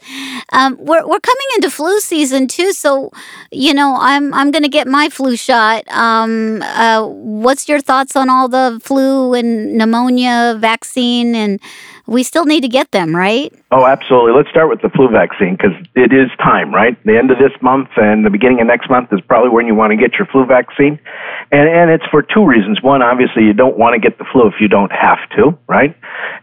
Um, 0.53 0.77
we're 0.79 1.05
we're 1.07 1.19
coming 1.19 1.47
into 1.55 1.69
flu 1.69 1.99
season 1.99 2.47
too, 2.47 2.73
so 2.73 3.11
you 3.51 3.73
know 3.73 3.97
I'm 3.99 4.33
I'm 4.33 4.51
going 4.51 4.63
to 4.63 4.69
get 4.69 4.87
my 4.87 5.09
flu 5.09 5.35
shot. 5.35 5.87
Um, 5.89 6.61
uh, 6.61 7.05
what's 7.05 7.67
your 7.67 7.81
thoughts 7.81 8.15
on 8.15 8.29
all 8.29 8.47
the 8.47 8.79
flu 8.83 9.33
and 9.33 9.77
pneumonia 9.77 10.57
vaccine? 10.59 11.35
And 11.35 11.59
we 12.09 12.23
still 12.23 12.45
need 12.45 12.61
to 12.61 12.67
get 12.67 12.91
them, 12.91 13.15
right? 13.15 13.53
Oh, 13.71 13.85
absolutely. 13.85 14.33
Let's 14.33 14.49
start 14.49 14.67
with 14.67 14.81
the 14.81 14.89
flu 14.89 15.09
vaccine 15.09 15.55
because 15.55 15.77
it 15.95 16.11
is 16.11 16.27
time, 16.41 16.73
right? 16.73 16.97
The 17.05 17.17
end 17.17 17.29
of 17.29 17.37
this 17.37 17.53
month 17.61 17.89
and 17.97 18.25
the 18.25 18.31
beginning 18.31 18.61
of 18.61 18.67
next 18.67 18.89
month 18.89 19.13
is 19.13 19.21
probably 19.21 19.49
when 19.49 19.67
you 19.67 19.75
want 19.75 19.91
to 19.91 19.97
get 19.97 20.17
your 20.17 20.25
flu 20.25 20.45
vaccine. 20.45 20.97
And, 21.51 21.69
and 21.69 21.91
it's 21.91 22.05
for 22.09 22.23
two 22.23 22.45
reasons. 22.45 22.81
One, 22.81 23.03
obviously, 23.03 23.43
you 23.43 23.53
don't 23.53 23.77
want 23.77 23.93
to 23.93 23.99
get 23.99 24.17
the 24.17 24.25
flu 24.31 24.47
if 24.47 24.55
you 24.59 24.67
don't 24.67 24.91
have 24.91 25.19
to, 25.37 25.57
right? 25.67 25.95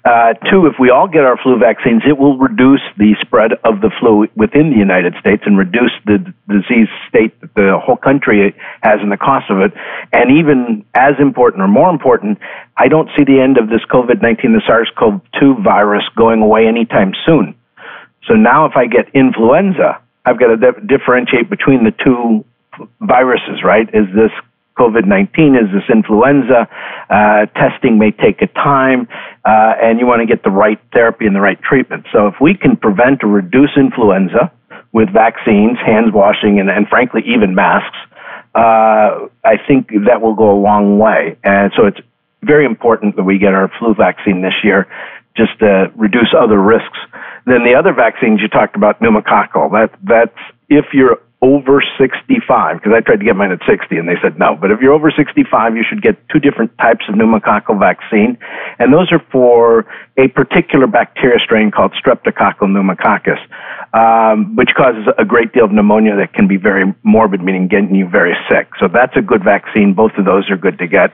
Uh, 0.06 0.34
two, 0.48 0.66
if 0.66 0.74
we 0.78 0.88
all 0.88 1.08
get 1.08 1.24
our 1.24 1.36
flu 1.42 1.58
vaccines, 1.58 2.00
it 2.06 2.16
will 2.16 2.38
reduce 2.38 2.82
the 2.96 3.16
spread 3.22 3.54
of 3.64 3.80
the 3.80 3.90
flu 3.98 4.28
within 4.36 4.70
the 4.70 4.76
United 4.76 5.12
States 5.18 5.42
and 5.46 5.58
reduce 5.58 5.90
the 6.04 6.18
disease 6.46 6.86
state 7.08 7.34
that 7.40 7.52
the 7.54 7.76
whole 7.82 7.96
country 7.96 8.54
has 8.84 9.00
and 9.02 9.10
the 9.10 9.16
cost 9.16 9.50
of 9.50 9.58
it. 9.58 9.72
And 10.12 10.30
even 10.38 10.84
as 10.94 11.14
important 11.18 11.60
or 11.60 11.66
more 11.66 11.90
important, 11.90 12.38
I 12.76 12.86
don't 12.86 13.10
see 13.16 13.24
the 13.24 13.40
end 13.40 13.58
of 13.58 13.68
this 13.68 13.80
COVID 13.90 14.22
19, 14.22 14.52
the 14.52 14.62
SARS 14.64 14.88
CoV 14.96 15.20
2 15.40 15.56
virus 15.64 16.04
going 16.16 16.40
away 16.40 16.68
anytime 16.68 17.10
soon. 17.26 17.56
So 18.28 18.34
now 18.34 18.66
if 18.66 18.76
I 18.76 18.86
get 18.86 19.10
influenza, 19.12 20.00
I've 20.24 20.38
got 20.38 20.54
to 20.54 20.72
differentiate 20.86 21.50
between 21.50 21.82
the 21.82 21.90
two 21.90 22.44
viruses, 23.00 23.64
right? 23.64 23.88
Is 23.88 24.06
this 24.14 24.30
COVID 24.78 25.06
19? 25.06 25.56
Is 25.56 25.72
this 25.72 25.88
influenza? 25.90 26.68
Uh, 27.08 27.46
testing 27.56 27.98
may 27.98 28.10
take 28.10 28.42
a 28.42 28.46
time, 28.48 29.08
uh, 29.44 29.74
and 29.82 29.98
you 29.98 30.06
want 30.06 30.20
to 30.20 30.26
get 30.26 30.42
the 30.44 30.50
right 30.50 30.80
therapy 30.92 31.26
and 31.26 31.34
the 31.34 31.40
right 31.40 31.60
treatment. 31.62 32.06
So 32.12 32.26
if 32.28 32.34
we 32.40 32.54
can 32.54 32.76
prevent 32.76 33.24
or 33.24 33.28
reduce 33.28 33.76
influenza 33.76 34.52
with 34.92 35.12
vaccines, 35.12 35.78
hands 35.84 36.12
washing, 36.12 36.60
and, 36.60 36.70
and 36.70 36.88
frankly, 36.88 37.22
even 37.26 37.54
masks, 37.54 37.96
uh, 38.54 39.28
I 39.44 39.56
think 39.66 39.88
that 40.06 40.20
will 40.20 40.34
go 40.34 40.50
a 40.50 40.60
long 40.60 40.98
way. 40.98 41.36
And 41.44 41.72
so 41.76 41.86
it's 41.86 42.00
very 42.42 42.64
important 42.64 43.16
that 43.16 43.24
we 43.24 43.38
get 43.38 43.52
our 43.52 43.70
flu 43.78 43.94
vaccine 43.94 44.42
this 44.42 44.54
year 44.64 44.86
just 45.36 45.58
to 45.60 45.92
reduce 45.96 46.34
other 46.36 46.60
risks. 46.60 46.98
Then 47.44 47.64
the 47.64 47.74
other 47.74 47.92
vaccines 47.92 48.40
you 48.40 48.48
talked 48.48 48.74
about, 48.74 49.00
pneumococcal, 49.00 49.70
that, 49.72 49.90
that's 50.02 50.38
if 50.68 50.86
you're 50.92 51.20
over 51.42 51.84
65, 51.98 52.76
because 52.76 52.92
I 52.96 53.00
tried 53.00 53.20
to 53.20 53.24
get 53.24 53.36
mine 53.36 53.52
at 53.52 53.60
60 53.68 53.96
and 53.96 54.08
they 54.08 54.16
said 54.22 54.38
no. 54.38 54.56
But 54.56 54.70
if 54.70 54.80
you're 54.80 54.94
over 54.94 55.10
65, 55.10 55.76
you 55.76 55.84
should 55.86 56.02
get 56.02 56.16
two 56.30 56.40
different 56.40 56.76
types 56.78 57.04
of 57.08 57.14
pneumococcal 57.14 57.78
vaccine. 57.78 58.38
And 58.78 58.92
those 58.92 59.12
are 59.12 59.22
for 59.30 59.84
a 60.16 60.28
particular 60.28 60.86
bacteria 60.86 61.38
strain 61.38 61.70
called 61.70 61.92
Streptococcus 61.92 62.72
pneumococcus, 62.72 63.38
um, 63.92 64.56
which 64.56 64.70
causes 64.74 65.06
a 65.18 65.24
great 65.24 65.52
deal 65.52 65.66
of 65.66 65.72
pneumonia 65.72 66.16
that 66.16 66.32
can 66.32 66.48
be 66.48 66.56
very 66.56 66.94
morbid, 67.02 67.42
meaning 67.42 67.68
getting 67.68 67.94
you 67.94 68.08
very 68.08 68.34
sick. 68.50 68.68
So 68.80 68.88
that's 68.88 69.16
a 69.16 69.22
good 69.22 69.44
vaccine. 69.44 69.92
Both 69.92 70.12
of 70.16 70.24
those 70.24 70.50
are 70.50 70.56
good 70.56 70.78
to 70.78 70.86
get. 70.86 71.12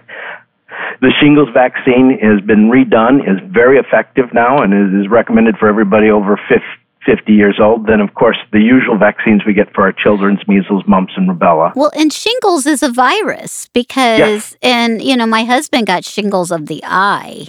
The 1.00 1.12
shingles 1.20 1.48
vaccine 1.52 2.18
has 2.22 2.40
been 2.40 2.70
redone, 2.70 3.28
is 3.28 3.38
very 3.50 3.78
effective 3.78 4.32
now, 4.32 4.62
and 4.62 4.72
is 4.72 5.10
recommended 5.10 5.58
for 5.58 5.68
everybody 5.68 6.10
over 6.10 6.40
50, 6.48 6.64
50 7.04 7.32
years 7.32 7.58
old, 7.60 7.86
then 7.86 8.00
of 8.00 8.14
course 8.14 8.36
the 8.52 8.60
usual 8.60 8.96
vaccines 8.96 9.42
we 9.46 9.52
get 9.52 9.72
for 9.74 9.82
our 9.82 9.92
children's 9.92 10.40
measles, 10.46 10.84
mumps, 10.86 11.12
and 11.16 11.28
rubella. 11.28 11.74
Well, 11.74 11.90
and 11.94 12.12
shingles 12.12 12.66
is 12.66 12.82
a 12.82 12.90
virus 12.90 13.68
because, 13.72 14.18
yes. 14.18 14.56
and 14.62 15.02
you 15.02 15.16
know, 15.16 15.26
my 15.26 15.44
husband 15.44 15.86
got 15.86 16.04
shingles 16.04 16.50
of 16.50 16.66
the 16.66 16.82
eye. 16.84 17.48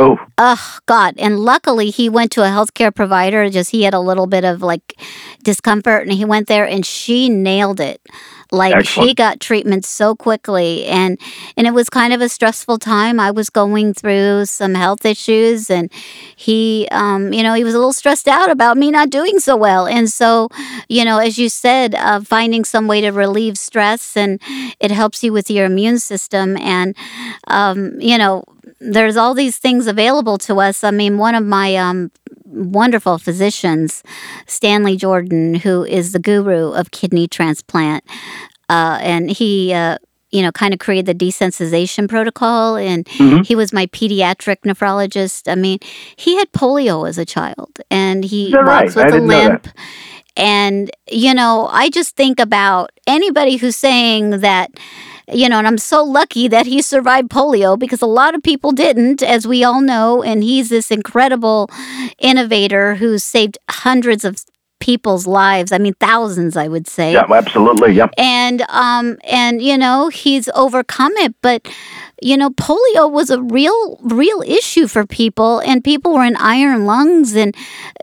Oh. 0.00 0.18
Oh, 0.36 0.78
God. 0.86 1.14
And 1.18 1.40
luckily 1.40 1.90
he 1.90 2.08
went 2.08 2.32
to 2.32 2.42
a 2.42 2.46
healthcare 2.46 2.94
provider, 2.94 3.48
just 3.50 3.70
he 3.70 3.82
had 3.82 3.94
a 3.94 4.00
little 4.00 4.26
bit 4.26 4.44
of 4.44 4.62
like 4.62 5.00
discomfort 5.42 6.02
and 6.02 6.12
he 6.12 6.24
went 6.24 6.48
there 6.48 6.66
and 6.66 6.84
she 6.84 7.28
nailed 7.28 7.80
it. 7.80 8.00
Like 8.50 8.74
Excellent. 8.74 9.08
she 9.10 9.14
got 9.14 9.40
treatment 9.40 9.84
so 9.84 10.14
quickly 10.16 10.84
and 10.86 11.18
and 11.56 11.66
it 11.66 11.72
was 11.72 11.88
kind 11.90 12.12
of 12.12 12.20
a 12.20 12.28
stressful 12.28 12.78
time. 12.78 13.20
I 13.20 13.30
was 13.30 13.50
going 13.50 13.92
through 13.94 14.46
some 14.46 14.74
health 14.74 15.04
issues 15.04 15.70
and 15.70 15.90
he 16.36 16.88
um 16.90 17.32
you 17.32 17.42
know, 17.42 17.54
he 17.54 17.64
was 17.64 17.74
a 17.74 17.78
little 17.78 17.92
stressed 17.92 18.28
out 18.28 18.50
about 18.50 18.76
me 18.76 18.90
not 18.90 19.10
doing 19.10 19.38
so 19.38 19.56
well. 19.56 19.86
And 19.86 20.08
so, 20.10 20.48
you 20.88 21.04
know, 21.04 21.18
as 21.18 21.38
you 21.38 21.48
said, 21.48 21.94
uh, 21.94 22.20
finding 22.20 22.64
some 22.64 22.86
way 22.86 23.00
to 23.02 23.10
relieve 23.10 23.58
stress 23.58 24.16
and 24.16 24.40
it 24.80 24.90
helps 24.90 25.22
you 25.22 25.32
with 25.32 25.50
your 25.50 25.66
immune 25.66 25.98
system 25.98 26.56
and 26.56 26.96
um 27.48 28.00
you 28.00 28.16
know, 28.18 28.44
there's 28.80 29.16
all 29.16 29.34
these 29.34 29.58
things 29.58 29.86
available 29.86 30.38
to 30.38 30.60
us. 30.60 30.84
I 30.84 30.90
mean, 30.90 31.18
one 31.18 31.34
of 31.34 31.44
my 31.44 31.76
um, 31.76 32.10
wonderful 32.44 33.18
physicians, 33.18 34.02
Stanley 34.46 34.96
Jordan, 34.96 35.54
who 35.56 35.84
is 35.84 36.12
the 36.12 36.18
guru 36.18 36.70
of 36.72 36.90
kidney 36.90 37.26
transplant. 37.28 38.04
Uh, 38.68 38.98
and 39.00 39.30
he, 39.30 39.72
uh, 39.72 39.98
you 40.30 40.42
know, 40.42 40.52
kind 40.52 40.74
of 40.74 40.80
created 40.80 41.06
the 41.06 41.26
desensitization 41.26 42.08
protocol. 42.08 42.76
And 42.76 43.04
mm-hmm. 43.06 43.42
he 43.42 43.54
was 43.54 43.72
my 43.72 43.86
pediatric 43.86 44.58
nephrologist. 44.64 45.50
I 45.50 45.54
mean, 45.54 45.78
he 46.16 46.36
had 46.36 46.52
polio 46.52 47.08
as 47.08 47.18
a 47.18 47.24
child 47.24 47.80
and 47.90 48.24
he 48.24 48.52
walks 48.54 48.94
right? 48.94 49.06
with 49.06 49.14
a 49.14 49.24
limp. 49.24 49.68
And, 50.36 50.90
you 51.10 51.34
know, 51.34 51.68
I 51.72 51.90
just 51.90 52.14
think 52.14 52.38
about 52.38 52.90
anybody 53.06 53.56
who's 53.56 53.74
saying 53.74 54.40
that 54.40 54.70
you 55.32 55.48
know, 55.48 55.58
and 55.58 55.66
I'm 55.66 55.78
so 55.78 56.02
lucky 56.02 56.48
that 56.48 56.66
he 56.66 56.82
survived 56.82 57.28
polio 57.30 57.78
because 57.78 58.02
a 58.02 58.06
lot 58.06 58.34
of 58.34 58.42
people 58.42 58.72
didn't, 58.72 59.22
as 59.22 59.46
we 59.46 59.64
all 59.64 59.80
know. 59.80 60.22
And 60.22 60.42
he's 60.42 60.68
this 60.68 60.90
incredible 60.90 61.70
innovator 62.18 62.94
who's 62.96 63.24
saved 63.24 63.58
hundreds 63.68 64.24
of 64.24 64.44
people's 64.88 65.26
lives. 65.26 65.70
I 65.70 65.76
mean, 65.76 65.92
thousands, 66.00 66.56
I 66.56 66.66
would 66.66 66.88
say. 66.88 67.12
Yeah, 67.12 67.26
absolutely. 67.30 67.92
Yeah. 67.92 68.08
And 68.16 68.62
um, 68.70 69.18
and 69.22 69.60
you 69.60 69.76
know, 69.76 70.08
he's 70.08 70.48
overcome 70.54 71.12
it, 71.18 71.34
but 71.42 71.68
you 72.22 72.38
know, 72.38 72.48
polio 72.50 73.10
was 73.10 73.28
a 73.28 73.42
real, 73.42 73.98
real 74.02 74.42
issue 74.46 74.88
for 74.88 75.06
people, 75.06 75.58
and 75.60 75.84
people 75.84 76.14
were 76.14 76.24
in 76.24 76.36
iron 76.36 76.86
lungs, 76.86 77.36
and 77.36 77.54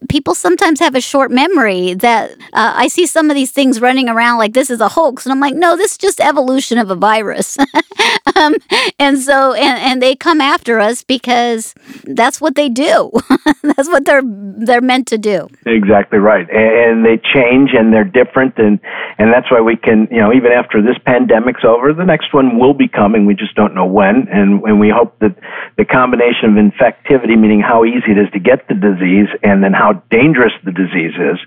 people 0.10 0.36
sometimes 0.36 0.80
have 0.80 0.94
a 0.94 1.02
short 1.02 1.32
memory. 1.32 1.96
That 1.96 2.32
uh, 2.54 2.74
I 2.76 2.88
see 2.88 3.08
some 3.08 3.32
of 3.32 3.36
these 3.36 3.52
things 3.52 3.82
running 3.82 4.08
around 4.08 4.38
like 4.38 4.54
this 4.54 4.70
is 4.70 4.80
a 4.80 4.90
hoax, 4.90 5.26
and 5.26 5.34
I'm 5.34 5.40
like, 5.40 5.56
no, 5.56 5.76
this 5.76 5.94
is 5.94 5.98
just 5.98 6.22
evolution 6.22 6.78
of 6.78 6.92
a 6.92 6.96
virus. 6.96 7.58
um, 8.36 8.56
and 9.00 9.20
so, 9.20 9.54
and, 9.54 9.80
and 9.80 10.02
they 10.02 10.16
come 10.16 10.42
after 10.42 10.80
us 10.80 11.04
because 11.04 11.74
that's 12.04 12.40
what 12.40 12.56
they 12.56 12.70
do. 12.70 13.12
that's 13.64 13.90
what 13.90 14.06
they're 14.06 14.24
they're 14.24 14.82
meant 14.82 15.08
to 15.08 15.18
do. 15.18 15.50
Exactly 15.66 16.20
right, 16.20 16.50
and 16.50 17.06
they 17.06 17.18
change, 17.34 17.72
and 17.74 17.92
they're 17.92 18.04
different, 18.04 18.58
and 18.58 18.80
and 19.18 19.34
that's 19.34 19.52
why 19.52 19.62
we 19.62 19.76
can, 19.76 20.08
you 20.10 20.18
know, 20.18 20.34
even 20.34 20.52
after 20.52 20.82
this 20.82 20.98
pandemic's 21.06 21.64
over, 21.66 21.94
the 21.94 22.06
next 22.06 22.34
one 22.34 22.58
will 22.58 22.74
be 22.74 22.88
coming. 22.88 23.26
We 23.26 23.36
just 23.36 23.56
don't 23.56 23.76
know 23.76 23.86
when 23.86 24.06
when, 24.06 24.28
and, 24.32 24.64
and 24.64 24.80
we 24.80 24.90
hope 24.90 25.18
that 25.20 25.36
the 25.78 25.86
combination 25.86 26.50
of 26.50 26.56
infectivity, 26.56 27.38
meaning 27.38 27.62
how 27.62 27.86
easy 27.86 28.12
it 28.12 28.18
is 28.18 28.30
to 28.34 28.40
get 28.40 28.68
the 28.68 28.76
disease, 28.76 29.28
and 29.44 29.64
then 29.64 29.74
how 29.74 30.04
dangerous 30.10 30.54
the 30.64 30.72
disease 30.72 31.14
is, 31.16 31.40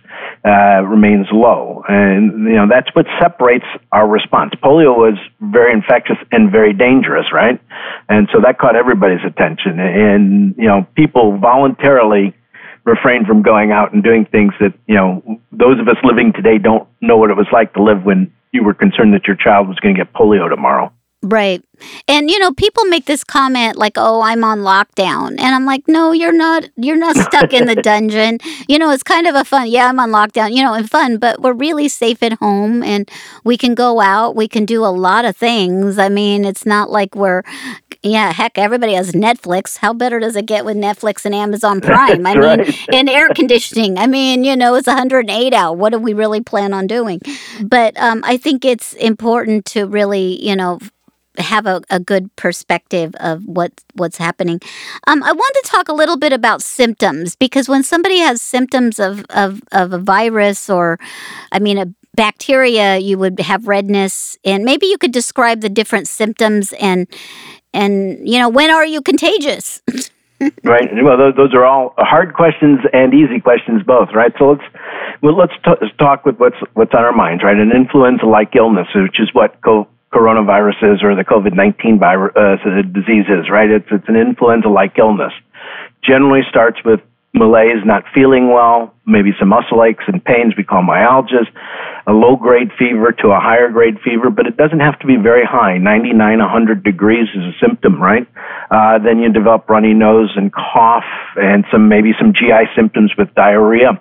uh, 0.45 0.83
remains 0.83 1.26
low. 1.33 1.85
And 1.88 2.45
you 2.45 2.57
know 2.57 2.66
that's 2.68 2.95
what 2.95 3.07
separates 3.21 3.66
our 3.92 4.09
response. 4.09 4.52
Polio 4.62 4.97
was 4.97 5.18
very 5.40 5.73
infectious 5.73 6.16
and 6.33 6.50
very 6.50 6.73
dangerous, 6.78 7.26
right? 7.32 7.61
And 8.08 8.28
so 8.32 8.40
that 8.40 8.58
caught 8.58 8.76
everybody's 8.76 9.25
attention. 9.26 9.78
And 9.78 10.54
you 10.56 10.66
know, 10.66 10.87
people 10.94 11.37
voluntarily 11.38 12.35
refrained 12.85 13.26
from 13.26 13.42
going 13.42 13.70
out 13.70 13.92
and 13.92 14.02
doing 14.02 14.25
things 14.25 14.54
that 14.61 14.73
you 14.87 14.94
know 14.94 15.23
those 15.52 15.78
of 15.78 15.88
us 15.88 15.97
living 16.02 16.32
today 16.32 16.58
don't 16.58 16.88
know 17.00 17.16
what 17.18 17.30
it 17.30 17.37
was 17.37 17.49
like 17.52 17.75
to 17.75 17.82
live 17.82 18.04
when 18.04 18.32
you 18.52 18.64
were 18.64 18.75
concerned 18.75 19.12
that 19.12 19.26
your 19.26 19.37
child 19.37 19.68
was 19.68 19.78
going 19.80 19.94
to 19.94 20.04
get 20.04 20.12
polio 20.14 20.49
tomorrow. 20.49 20.90
Right. 21.22 21.64
And 22.06 22.30
you 22.30 22.38
know, 22.38 22.52
people 22.52 22.84
make 22.84 23.06
this 23.06 23.25
comment 23.25 23.76
like, 23.76 23.94
"Oh, 23.96 24.20
I'm 24.20 24.44
on 24.44 24.60
lockdown." 24.60 25.30
And 25.30 25.54
I'm 25.54 25.66
like, 25.66 25.88
"No, 25.88 26.12
you're 26.12 26.32
not. 26.32 26.68
You're 26.76 26.96
not 26.96 27.16
stuck 27.16 27.52
in 27.52 27.66
the 27.66 27.75
dungeon." 27.90 28.38
You 28.68 28.78
know, 28.78 28.90
it's 28.90 29.02
kind 29.02 29.26
of 29.26 29.34
a 29.34 29.44
fun. 29.44 29.66
Yeah, 29.68 29.88
I'm 29.88 29.98
on 29.98 30.10
lockdown, 30.10 30.54
you 30.54 30.62
know, 30.62 30.75
and 30.75 30.88
fun, 30.88 31.18
but 31.18 31.40
we're 31.40 31.54
really 31.54 31.88
safe 31.88 32.22
at 32.22 32.34
home 32.34 32.84
and 32.84 33.10
we 33.44 33.56
can 33.56 33.75
go 33.75 34.00
out, 34.00 34.37
we 34.37 34.46
can 34.46 34.64
do 34.64 34.84
a 34.84 34.94
lot 34.94 35.25
of 35.25 35.37
things. 35.37 35.98
I 35.98 36.08
mean, 36.08 36.44
it's 36.44 36.64
not 36.64 36.90
like 36.90 37.16
we're 37.16 37.42
yeah, 38.02 38.33
heck, 38.33 38.59
everybody 38.59 38.94
has 38.94 39.12
Netflix. 39.12 39.78
How 39.78 39.92
better 39.92 40.20
does 40.20 40.37
it 40.37 40.46
get 40.46 40.64
with 40.64 40.76
Netflix 40.76 41.24
and 41.24 41.35
Amazon 41.35 41.81
Prime? 41.81 42.26
I 42.26 42.35
mean, 42.35 42.42
right. 42.42 42.88
and 42.92 43.09
air 43.09 43.28
conditioning. 43.31 43.98
I 43.98 44.07
mean, 44.07 44.44
you 44.44 44.57
know, 44.57 44.76
it's 44.76 44.87
108 44.87 45.52
out. 45.52 45.78
What 45.78 45.90
do 45.90 45.98
we 45.98 46.14
really 46.14 46.40
plan 46.40 46.72
on 46.72 46.87
doing? 46.87 47.20
But 47.64 47.96
um, 48.00 48.22
I 48.24 48.37
think 48.37 48.64
it's 48.64 48.92
important 48.94 49.64
to 49.66 49.87
really, 49.87 50.44
you 50.44 50.54
know, 50.54 50.78
have 51.38 51.66
a, 51.66 51.83
a 51.90 52.01
good 52.01 52.35
perspective 52.37 53.14
of 53.20 53.44
what 53.44 53.72
what's 53.94 54.18
happening. 54.18 54.61
Um, 55.07 55.22
I 55.22 55.33
want 55.33 55.55
to 55.62 55.70
talk 55.70 55.88
a 55.88 55.92
little 55.92 56.16
bit 56.16 56.33
about 56.33 56.62
symptoms 56.62 57.37
because 57.37 57.68
when 57.68 57.83
somebody 57.83 58.18
has 58.18 58.42
symptoms 58.42 58.98
of, 58.98 59.24
of, 59.31 59.62
of 59.72 59.92
a 59.92 59.98
virus 59.98 60.70
or, 60.70 60.98
I 61.53 61.59
mean, 61.59 61.79
a 61.79 61.87
bacteria, 62.14 62.98
you 62.98 63.16
would 63.18 63.38
have 63.40 63.68
redness, 63.68 64.37
and 64.44 64.64
maybe 64.64 64.87
you 64.87 64.98
could 64.98 65.12
describe 65.12 65.61
the 65.61 65.68
different 65.68 66.09
symptoms 66.09 66.72
and 66.74 67.07
and 67.72 68.29
you 68.29 68.38
know 68.38 68.48
when 68.48 68.70
are 68.70 68.85
you 68.85 69.01
contagious. 69.01 69.83
right. 70.64 70.88
Well, 71.03 71.16
those, 71.16 71.35
those 71.37 71.55
are 71.55 71.64
all 71.64 71.94
hard 71.98 72.35
questions 72.35 72.81
and 72.92 73.12
easy 73.14 73.40
questions 73.40 73.83
both, 73.83 74.09
right? 74.14 74.33
So 74.38 74.51
let's 74.51 74.64
well 75.22 75.37
let's 75.37 75.53
t- 75.64 75.87
talk 75.98 76.24
with 76.24 76.37
what's 76.38 76.57
what's 76.74 76.92
on 76.94 77.05
our 77.05 77.14
minds, 77.14 77.42
right? 77.44 77.57
An 77.57 77.70
influenza-like 77.70 78.55
illness, 78.57 78.88
which 78.94 79.20
is 79.20 79.31
what 79.33 79.61
co- 79.62 79.88
coronaviruses 80.12 81.03
or 81.03 81.14
the 81.14 81.25
COVID 81.25 81.55
19 81.55 81.99
virus, 81.99 82.33
uh, 82.37 82.83
diseases, 82.83 83.51
right? 83.51 83.71
It's, 83.71 83.88
it's 83.90 84.09
an 84.09 84.16
influenza 84.16 84.68
like 84.68 84.99
illness. 84.99 85.33
Generally 86.03 86.42
starts 86.49 86.79
with 86.85 87.01
malaise, 87.35 87.85
not 87.85 88.05
feeling 88.14 88.49
well, 88.49 88.94
maybe 89.07 89.31
some 89.38 89.49
muscle 89.49 89.85
aches 89.85 90.05
and 90.07 90.25
pains 90.25 90.55
we 90.57 90.64
call 90.64 90.83
myalgias, 90.83 91.47
a 92.07 92.12
low 92.12 92.37
grade 92.37 92.71
fever 92.79 93.12
to 93.12 93.29
a 93.29 93.40
higher 93.40 93.68
grade 93.71 93.99
fever, 94.03 94.31
but 94.31 94.47
it 94.47 94.57
doesn't 94.57 94.81
have 94.81 94.99
to 95.01 95.07
be 95.07 95.16
very 95.16 95.44
high. 95.44 95.77
99, 95.77 96.38
100 96.38 96.83
degrees 96.83 97.29
is 97.35 97.44
a 97.44 97.53
symptom, 97.61 98.01
right? 98.01 98.27
Uh, 98.71 98.99
then 98.99 99.18
you 99.18 99.31
develop 99.31 99.68
runny 99.68 99.94
nose 99.94 100.33
and 100.37 100.53
cough 100.53 101.05
and 101.37 101.64
some 101.71 101.88
maybe 101.88 102.12
some 102.18 102.33
GI 102.33 102.73
symptoms 102.75 103.12
with 103.16 103.35
diarrhea. 103.35 104.01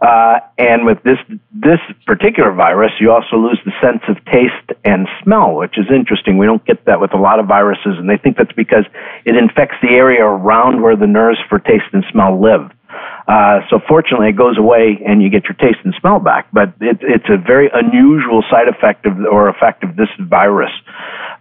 Uh, 0.00 0.40
and 0.58 0.84
with 0.84 1.02
this 1.02 1.18
this 1.52 1.80
particular 2.06 2.52
virus, 2.52 2.92
you 3.00 3.10
also 3.10 3.36
lose 3.36 3.58
the 3.64 3.72
sense 3.80 4.02
of 4.08 4.22
taste 4.26 4.78
and 4.84 5.08
smell, 5.22 5.54
which 5.54 5.78
is 5.78 5.86
interesting. 5.90 6.36
We 6.36 6.46
don't 6.46 6.64
get 6.64 6.84
that 6.84 7.00
with 7.00 7.14
a 7.14 7.16
lot 7.16 7.38
of 7.38 7.46
viruses, 7.46 7.96
and 7.98 8.08
they 8.08 8.18
think 8.18 8.36
that's 8.36 8.52
because 8.52 8.84
it 9.24 9.36
infects 9.36 9.76
the 9.82 9.90
area 9.90 10.24
around 10.24 10.82
where 10.82 10.96
the 10.96 11.06
nerves 11.06 11.38
for 11.48 11.58
taste 11.58 11.88
and 11.92 12.04
smell 12.12 12.40
live. 12.40 12.70
Uh, 13.28 13.60
so 13.70 13.80
fortunately, 13.88 14.28
it 14.28 14.36
goes 14.36 14.56
away 14.56 15.02
and 15.04 15.20
you 15.22 15.30
get 15.30 15.44
your 15.44 15.54
taste 15.54 15.78
and 15.84 15.94
smell 16.00 16.20
back. 16.20 16.48
But 16.52 16.74
it, 16.80 16.98
it's 17.02 17.28
a 17.28 17.36
very 17.36 17.68
unusual 17.72 18.42
side 18.50 18.68
effect 18.68 19.06
of 19.06 19.18
or 19.18 19.48
effect 19.48 19.82
of 19.82 19.96
this 19.96 20.08
virus. 20.18 20.70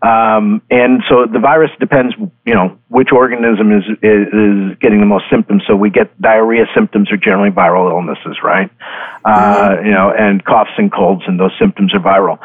Um, 0.02 0.62
and 0.70 1.02
so 1.10 1.26
the 1.26 1.40
virus 1.40 1.72
depends, 1.80 2.14
you 2.46 2.54
know, 2.54 2.78
which 2.90 3.10
organism 3.12 3.72
is, 3.72 3.84
is, 4.02 4.28
is 4.34 4.78
getting 4.80 5.00
the 5.00 5.06
most 5.06 5.26
symptoms. 5.32 5.64
So 5.68 5.76
we 5.76 5.90
get 5.90 6.20
diarrhea 6.22 6.66
symptoms 6.76 7.12
are 7.12 7.18
generally 7.18 7.50
viral 7.50 7.90
illnesses, 7.90 8.38
right? 8.44 8.70
Uh, 9.24 9.70
mm-hmm. 9.70 9.86
you 9.86 9.92
know, 9.92 10.12
and 10.12 10.44
coughs 10.44 10.72
and 10.78 10.92
colds, 10.92 11.24
and 11.28 11.40
those 11.40 11.54
symptoms 11.60 11.94
are 11.94 12.00
viral. 12.00 12.40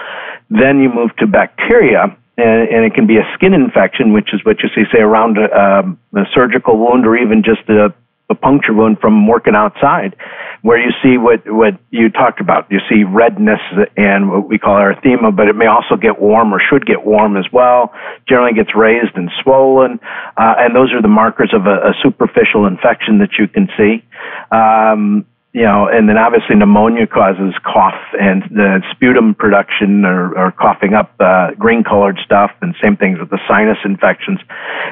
Then 0.49 0.81
you 0.81 0.89
move 0.89 1.15
to 1.19 1.27
bacteria, 1.27 2.17
and, 2.39 2.69
and 2.69 2.85
it 2.85 2.95
can 2.95 3.07
be 3.07 3.19
a 3.19 3.27
skin 3.35 3.53
infection, 3.53 4.13
which 4.13 4.33
is 4.33 4.41
what 4.45 4.63
you 4.63 4.69
see, 4.75 4.85
say, 4.93 5.01
around 5.01 5.37
a, 5.37 5.51
um, 5.53 5.99
a 6.17 6.25
surgical 6.33 6.79
wound 6.79 7.07
or 7.07 7.17
even 7.17 7.43
just 7.43 7.69
a 7.69 7.93
a 8.31 8.35
puncture 8.35 8.73
wound 8.73 8.99
from 9.01 9.27
working 9.27 9.55
outside, 9.55 10.17
where 10.63 10.79
you 10.79 10.93
see 11.03 11.19
what, 11.19 11.43
what 11.47 11.75
you 11.91 12.11
talked 12.11 12.41
about. 12.41 12.71
You 12.71 12.79
see 12.89 13.05
redness 13.05 13.61
and 13.97 14.31
what 14.31 14.49
we 14.49 14.59
call 14.59 14.77
erythema, 14.77 15.35
but 15.35 15.49
it 15.49 15.57
may 15.57 15.67
also 15.67 15.97
get 15.97 16.21
warm 16.21 16.55
or 16.55 16.61
should 16.61 16.87
get 16.87 17.05
warm 17.05 17.37
as 17.37 17.47
well. 17.53 17.93
Generally 18.29 18.55
gets 18.55 18.75
raised 18.75 19.17
and 19.17 19.31
swollen, 19.43 20.01
uh, 20.37 20.55
and 20.59 20.75
those 20.75 20.93
are 20.93 21.03
the 21.03 21.09
markers 21.09 21.53
of 21.53 21.67
a, 21.67 21.91
a 21.91 21.95
superficial 22.03 22.67
infection 22.67 23.19
that 23.19 23.31
you 23.39 23.49
can 23.49 23.69
see. 23.77 24.05
Um, 24.51 25.27
you 25.53 25.63
know, 25.63 25.89
and 25.91 26.09
then 26.09 26.17
obviously 26.17 26.55
pneumonia 26.55 27.09
causes 27.09 27.55
cough 27.65 27.99
and 28.15 28.43
the 28.55 28.83
sputum 28.93 29.35
production 29.35 30.05
or, 30.05 30.31
or 30.39 30.53
coughing 30.53 30.95
up 30.95 31.13
uh, 31.19 31.51
green 31.59 31.83
colored 31.83 32.21
stuff, 32.25 32.53
and 32.63 32.75
same 32.81 32.97
things 32.97 33.19
with 33.19 33.31
the 33.31 33.39
sinus 33.49 33.79
infections. 33.85 34.39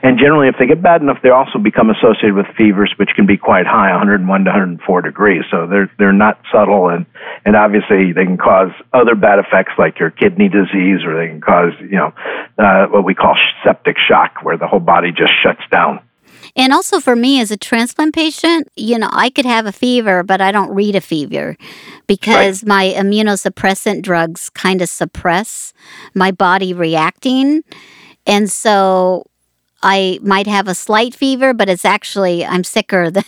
And 0.03 0.19
generally, 0.19 0.49
if 0.49 0.57
they 0.59 0.67
get 0.67 0.83
bad 0.83 1.01
enough, 1.01 1.19
they 1.23 1.31
also 1.31 1.61
become 1.61 1.91
associated 1.91 2.35
with 2.35 2.47
fevers, 2.57 2.93
which 2.99 3.11
can 3.15 3.25
be 3.25 3.37
quite 3.37 3.67
high, 3.67 3.93
101 3.93 4.27
to 4.45 4.51
104 4.51 5.03
degrees. 5.03 5.45
So 5.49 5.69
they're 5.69 5.91
they're 5.97 6.13
not 6.13 6.43
subtle, 6.51 6.89
and 6.89 7.07
and 7.45 7.55
obviously 7.55 8.13
they 8.13 8.25
can 8.25 8.37
cause 8.37 8.71
other 8.93 9.15
bad 9.15 9.39
effects 9.39 9.73
like 9.79 10.01
your 10.01 10.11
kidney 10.11 10.49
disease, 10.49 11.07
or 11.07 11.15
they 11.15 11.29
can 11.29 11.41
cause 11.41 11.71
you 11.81 12.03
know 12.03 12.13
uh, 12.59 12.87
what 12.87 13.05
we 13.05 13.15
call 13.15 13.37
septic 13.63 13.97
shock, 13.97 14.43
where 14.43 14.59
the 14.59 14.67
whole 14.67 14.81
body 14.81 15.13
just 15.13 15.33
shuts 15.41 15.63
down. 15.71 16.01
And 16.59 16.73
also 16.73 16.99
for 16.99 17.15
me 17.15 17.41
as 17.41 17.53
a 17.53 17.57
transplant 17.57 18.17
patient, 18.17 18.69
you 18.75 18.99
know, 18.99 19.09
I 19.13 19.31
could 19.31 19.47
have 19.47 19.65
a 19.65 19.73
fever, 19.73 20.25
but 20.25 20.41
I 20.41 20.51
don't 20.51 20.75
read 20.75 20.97
a 20.97 21.01
fever 21.01 21.57
because 22.09 22.65
right. 22.65 22.69
my 22.69 22.95
immunosuppressant 23.01 24.03
drugs 24.03 24.51
kind 24.51 24.83
of 24.83 24.89
suppress 24.89 25.73
my 26.15 26.33
body 26.33 26.75
reacting. 26.75 27.63
And 28.27 28.51
so 28.51 29.25
I 29.85 30.19
might 30.21 30.49
have 30.49 30.67
a 30.67 30.75
slight 30.75 31.15
fever, 31.15 31.55
but 31.55 31.69
it's 31.69 31.85
actually, 31.85 32.45
I'm 32.45 32.65
sicker 32.65 33.09
than 33.13 33.25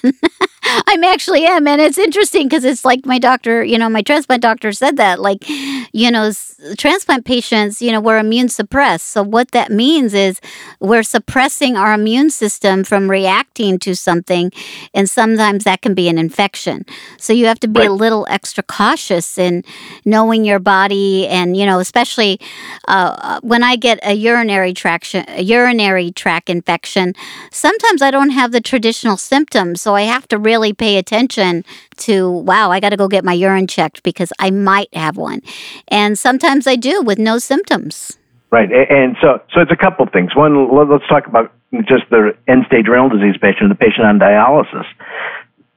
I'm 0.87 1.05
actually 1.05 1.45
am. 1.45 1.67
And 1.67 1.81
it's 1.81 1.99
interesting 1.99 2.49
because 2.49 2.65
it's 2.65 2.85
like 2.85 3.07
my 3.07 3.19
doctor, 3.19 3.65
you 3.65 3.79
know, 3.79 3.89
my 3.89 4.03
transplant 4.03 4.43
doctor 4.43 4.73
said 4.73 4.97
that, 4.97 5.21
like, 5.21 5.49
you 5.49 6.11
know, 6.11 6.33
transplant 6.77 7.25
patients, 7.25 7.81
you 7.81 7.91
know, 7.93 8.01
we're 8.01 8.19
immune 8.19 8.49
suppressed. 8.49 9.07
So 9.09 9.23
what 9.23 9.53
that 9.53 9.71
means 9.71 10.13
is 10.13 10.41
we're 10.79 11.03
suppressing 11.03 11.77
our 11.77 11.95
immune 11.95 12.31
system 12.31 12.85
from 12.85 13.11
reacting 13.11 13.79
to 13.81 13.95
something. 13.95 14.53
And 14.93 15.09
sometimes 15.09 15.65
that 15.65 15.81
can 15.81 15.95
be 15.95 16.09
an 16.09 16.19
infection. 16.19 16.85
So 17.17 17.33
you 17.33 17.47
have 17.47 17.61
to 17.61 17.69
be 17.69 17.81
right. 17.81 17.89
a 17.89 17.93
little 17.93 18.27
extra 18.29 18.63
cautious 18.63 19.39
in 19.39 19.65
knowing 20.05 20.45
your 20.45 20.59
body. 20.59 21.27
And, 21.27 21.57
you 21.57 21.65
know, 21.65 21.79
especially 21.79 22.39
uh, 22.87 23.17
uh, 23.19 23.41
when 23.43 23.63
I 23.63 23.77
get 23.77 23.99
a 24.03 24.13
urinary 24.13 24.75
traction, 24.75 25.25
a 25.29 25.43
urinary 25.43 26.13
tract 26.13 26.51
infection, 26.51 27.15
sometimes 27.51 28.03
I 28.03 28.11
don't 28.11 28.31
have 28.31 28.53
the 28.53 28.61
traditional 28.61 29.17
symptoms. 29.17 29.81
So 29.81 29.95
I 29.95 30.03
have 30.03 30.29
to 30.29 30.39
really 30.39 30.60
really 30.61 30.73
pay 30.75 30.99
attention 30.99 31.65
to, 31.97 32.31
wow, 32.31 32.71
I 32.71 32.81
got 32.81 32.91
to 32.91 32.97
go 32.97 33.09
get 33.09 33.25
my 33.25 33.33
urine 33.33 33.67
checked 33.67 34.03
because 34.03 34.33
I 34.39 34.51
might 34.51 34.93
have 34.95 35.17
one. 35.17 35.41
And 35.89 36.19
sometimes 36.19 36.67
I 36.67 36.77
do 36.77 37.03
with 37.03 37.19
no 37.19 37.39
symptoms. 37.39 38.19
Right. 38.51 38.71
And 38.71 39.17
so, 39.23 39.41
so 39.55 39.61
it's 39.61 39.71
a 39.71 39.77
couple 39.77 40.05
of 40.05 40.13
things. 40.13 40.35
One, 40.35 40.69
let's 40.77 41.07
talk 41.09 41.27
about 41.27 41.53
just 41.89 42.05
the 42.11 42.37
end 42.49 42.65
stage 42.67 42.87
renal 42.89 43.09
disease 43.09 43.37
patient, 43.41 43.69
the 43.71 43.75
patient 43.75 44.07
on 44.07 44.19
dialysis. 44.19 44.85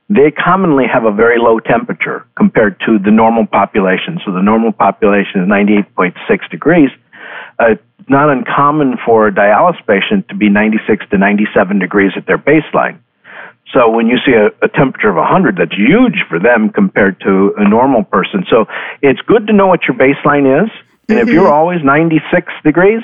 They 0.09 0.31
commonly 0.31 0.85
have 0.91 1.05
a 1.05 1.11
very 1.11 1.39
low 1.39 1.59
temperature 1.59 2.25
compared 2.35 2.79
to 2.81 2.99
the 2.99 3.11
normal 3.11 3.45
population. 3.45 4.19
So 4.25 4.33
the 4.33 4.41
normal 4.41 4.71
population 4.71 5.41
is 5.41 5.47
98.6 5.47 6.49
degrees. 6.49 6.89
Uh, 7.57 7.75
not 8.09 8.29
uncommon 8.29 8.97
for 9.05 9.27
a 9.27 9.31
dialysis 9.31 9.85
patient 9.87 10.27
to 10.27 10.35
be 10.35 10.49
96 10.49 11.05
to 11.11 11.17
97 11.17 11.79
degrees 11.79 12.11
at 12.17 12.25
their 12.25 12.37
baseline. 12.37 12.99
So 13.71 13.89
when 13.89 14.07
you 14.07 14.17
see 14.25 14.33
a, 14.33 14.47
a 14.63 14.69
temperature 14.69 15.09
of 15.09 15.15
100, 15.15 15.57
that's 15.57 15.73
huge 15.73 16.25
for 16.29 16.39
them 16.39 16.69
compared 16.69 17.19
to 17.21 17.53
a 17.57 17.67
normal 17.67 18.03
person. 18.03 18.45
So 18.49 18.65
it's 19.01 19.21
good 19.21 19.47
to 19.47 19.53
know 19.53 19.67
what 19.67 19.81
your 19.87 19.97
baseline 19.97 20.65
is. 20.65 20.69
And 21.09 21.19
mm-hmm. 21.19 21.27
if 21.27 21.33
you're 21.33 21.51
always 21.51 21.83
96 21.83 22.51
degrees 22.63 23.01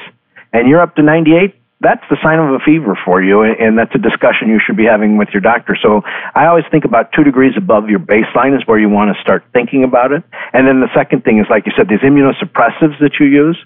and 0.54 0.68
you're 0.68 0.82
up 0.82 0.96
to 0.96 1.02
98, 1.02 1.56
that's 1.82 2.04
the 2.10 2.18
sign 2.22 2.40
of 2.40 2.54
a 2.54 2.60
fever 2.60 3.00
for 3.06 3.24
you, 3.24 3.42
and 3.42 3.78
that's 3.78 3.96
a 3.96 4.00
discussion 4.00 4.50
you 4.50 4.60
should 4.60 4.76
be 4.76 4.84
having 4.84 5.18
with 5.18 5.30
your 5.32 5.40
doctor. 5.40 5.78
So 5.82 6.02
I 6.36 6.48
always 6.48 6.66
think 6.70 6.84
about 6.84 7.14
two 7.14 7.24
degrees 7.24 7.54
above 7.56 7.90
your 7.90 8.00
baseline 8.00 8.56
is 8.56 8.68
where 8.68 8.78
you 8.78 8.90
want 8.90 9.16
to 9.16 9.22
start 9.22 9.46
thinking 9.54 9.86
about 9.86 10.12
it. 10.12 10.24
And 10.52 10.68
then 10.68 10.82
the 10.82 10.90
second 10.94 11.24
thing 11.24 11.40
is, 11.40 11.46
like 11.50 11.66
you 11.66 11.72
said, 11.78 11.88
these 11.88 12.04
immunosuppressives 12.04 13.00
that 13.00 13.14
you 13.20 13.28
use, 13.28 13.58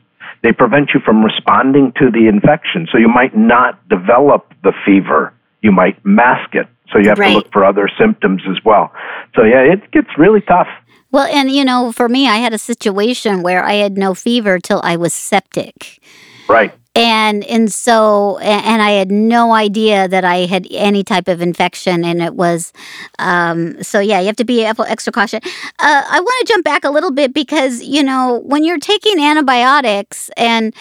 they 0.44 0.52
prevent 0.52 0.92
you 0.94 1.00
from 1.00 1.24
responding 1.24 1.92
to 1.98 2.12
the 2.12 2.28
infection. 2.28 2.88
So 2.92 3.00
you 3.00 3.08
might 3.08 3.36
not 3.36 3.82
develop 3.90 4.54
the 4.62 4.74
fever. 4.86 5.34
You 5.64 5.72
might 5.72 5.98
mask 6.06 6.54
it. 6.54 6.68
So 6.92 7.00
you 7.00 7.10
have 7.10 7.20
right. 7.20 7.30
to 7.30 7.36
look 7.36 7.52
for 7.52 7.64
other 7.66 7.90
symptoms 8.00 8.44
as 8.50 8.64
well. 8.64 8.92
So 9.36 9.44
yeah, 9.44 9.62
it 9.62 9.92
gets 9.92 10.10
really 10.18 10.42
tough. 10.42 10.68
Well, 11.12 11.28
and 11.28 11.52
you 11.52 11.64
know, 11.64 11.92
for 11.92 12.10
me, 12.10 12.28
I 12.28 12.38
had 12.38 12.54
a 12.54 12.58
situation 12.58 13.44
where 13.44 13.64
I 13.64 13.74
had 13.74 13.98
no 13.98 14.16
fever 14.16 14.60
till 14.60 14.82
I 14.84 14.96
was 14.98 15.14
septic. 15.14 16.02
Right. 16.50 16.74
And 16.96 17.44
and 17.46 17.72
so 17.72 18.38
and 18.40 18.82
I 18.82 18.92
had 18.92 19.12
no 19.12 19.54
idea 19.54 20.08
that 20.08 20.24
I 20.24 20.46
had 20.46 20.68
any 20.70 21.04
type 21.04 21.28
of 21.28 21.42
infection, 21.42 22.04
and 22.06 22.22
it 22.22 22.36
was 22.36 22.72
um, 23.18 23.82
so 23.82 24.00
yeah. 24.00 24.20
You 24.20 24.28
have 24.28 24.36
to 24.36 24.46
be 24.46 24.64
extra 24.64 25.12
cautious. 25.12 25.40
Uh, 25.44 26.04
I 26.08 26.20
want 26.20 26.48
to 26.48 26.54
jump 26.54 26.64
back 26.64 26.84
a 26.84 26.92
little 26.92 27.12
bit 27.12 27.34
because 27.34 27.82
you 27.84 28.04
know 28.04 28.42
when 28.46 28.64
you're 28.64 28.78
taking 28.78 29.20
antibiotics 29.20 30.30
and 30.38 30.74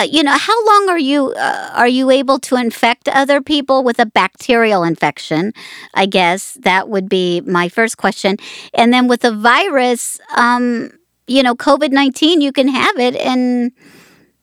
uh, 0.00 0.04
you 0.04 0.22
know 0.22 0.36
how 0.36 0.66
long 0.66 0.88
are 0.88 0.98
you 0.98 1.32
uh, 1.32 1.70
are 1.74 1.88
you 1.88 2.10
able 2.10 2.38
to 2.38 2.56
infect 2.56 3.08
other 3.08 3.40
people 3.40 3.84
with 3.84 3.98
a 3.98 4.06
bacterial 4.06 4.82
infection? 4.82 5.52
I 5.94 6.06
guess 6.06 6.54
that 6.62 6.88
would 6.88 7.08
be 7.08 7.40
my 7.42 7.68
first 7.68 7.96
question. 7.98 8.36
And 8.72 8.92
then 8.92 9.08
with 9.08 9.24
a 9.24 9.32
virus 9.32 10.20
um, 10.36 10.90
you 11.26 11.42
know 11.42 11.54
covid-19 11.54 12.40
you 12.40 12.52
can 12.52 12.68
have 12.68 12.98
it 12.98 13.14
and 13.16 13.72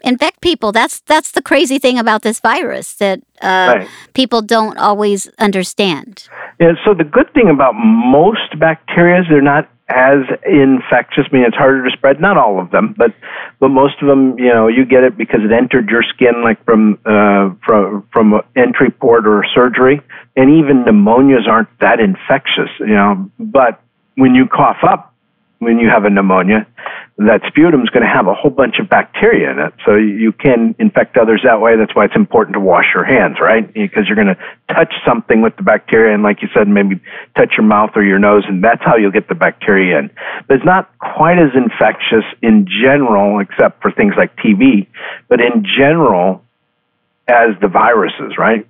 infect 0.02 0.42
people. 0.42 0.72
That's 0.72 1.00
that's 1.02 1.32
the 1.32 1.42
crazy 1.42 1.80
thing 1.80 1.98
about 1.98 2.22
this 2.22 2.40
virus 2.40 2.94
that 2.96 3.20
uh, 3.42 3.74
right. 3.78 3.88
people 4.14 4.42
don't 4.42 4.78
always 4.78 5.28
understand. 5.40 6.28
Yeah 6.60 6.74
so 6.86 6.94
the 6.94 7.04
good 7.04 7.34
thing 7.34 7.50
about 7.50 7.74
most 7.76 8.60
bacteria 8.60 9.22
is 9.22 9.26
they're 9.30 9.42
not 9.42 9.70
as 9.90 10.20
infectious. 10.46 11.26
I 11.32 11.36
mean, 11.36 11.44
it's 11.44 11.56
harder 11.56 11.84
to 11.90 11.96
spread. 11.96 12.20
Not 12.20 12.38
all 12.38 12.60
of 12.60 12.72
them, 12.72 12.94
but 12.98 13.14
but 13.60 13.70
most 13.70 13.96
of 14.02 14.08
them, 14.08 14.38
you 14.38 14.50
know, 14.54 14.68
you 14.68 14.86
get 14.86 15.04
it 15.04 15.18
because 15.18 15.40
it 15.44 15.52
entered 15.52 15.90
your 15.90 16.04
skin, 16.04 16.44
like 16.44 16.64
from 16.66 17.00
uh, 17.06 17.52
from 17.66 18.08
from 18.12 18.42
entry 18.56 18.92
port 18.92 19.28
or 19.28 19.46
surgery. 19.56 20.02
And 20.36 20.60
even 20.60 20.84
pneumonias 20.84 21.48
aren't 21.48 21.70
that 21.80 22.00
infectious, 22.00 22.70
you 22.80 22.94
know. 22.94 23.32
But 23.40 23.82
when 24.16 24.36
you 24.36 24.48
cough 24.48 24.84
up, 24.84 25.14
when 25.60 25.80
you 25.80 25.90
have 25.90 26.06
a 26.06 26.10
pneumonia, 26.10 26.68
that 27.18 27.42
sputum 27.48 27.82
is 27.82 27.90
going 27.90 28.06
to 28.06 28.10
have 28.10 28.28
a 28.28 28.34
whole 28.36 28.52
bunch 28.52 28.78
of 28.80 28.88
bacteria 28.90 29.50
in 29.52 29.58
it. 29.58 29.74
So 29.86 29.96
you 29.96 30.32
can 30.32 30.76
infect 30.78 31.18
others 31.18 31.42
that 31.44 31.60
way. 31.60 31.76
That's 31.76 31.96
why 31.96 32.06
it's 32.06 32.16
important 32.16 32.54
to 32.54 32.60
wash 32.60 32.86
your 32.94 33.06
hands, 33.06 33.38
right? 33.42 33.66
Because 33.74 34.06
you're 34.06 34.16
going 34.16 34.36
to 34.36 34.38
touch 34.70 34.94
something 35.04 35.42
with 35.42 35.56
the 35.56 35.64
bacteria, 35.64 36.14
and 36.14 36.22
like 36.22 36.44
you 36.44 36.48
said, 36.54 36.68
maybe 36.68 37.02
touch 37.36 37.54
your 37.58 37.66
mouth 37.66 37.92
or 37.96 38.04
your 38.04 38.20
nose, 38.20 38.44
and 38.48 38.64
that's 38.64 38.84
how 38.84 38.98
you'll 38.98 39.12
get 39.12 39.28
the 39.28 39.36
bacteria 39.36 39.98
in. 39.98 40.12
But 40.48 40.58
it's 40.58 40.66
not 40.66 40.92
quite 41.00 41.40
as 41.40 41.50
infectious 41.56 42.26
in 42.44 42.68
general, 42.68 43.40
except 43.40 43.82
for 43.82 43.92
things 43.92 44.14
like 44.16 44.36
TB, 44.38 44.86
but 45.28 45.42
in 45.42 45.66
general, 45.66 46.44
as 47.28 47.60
the 47.62 47.68
viruses, 47.68 48.38
right? 48.38 48.68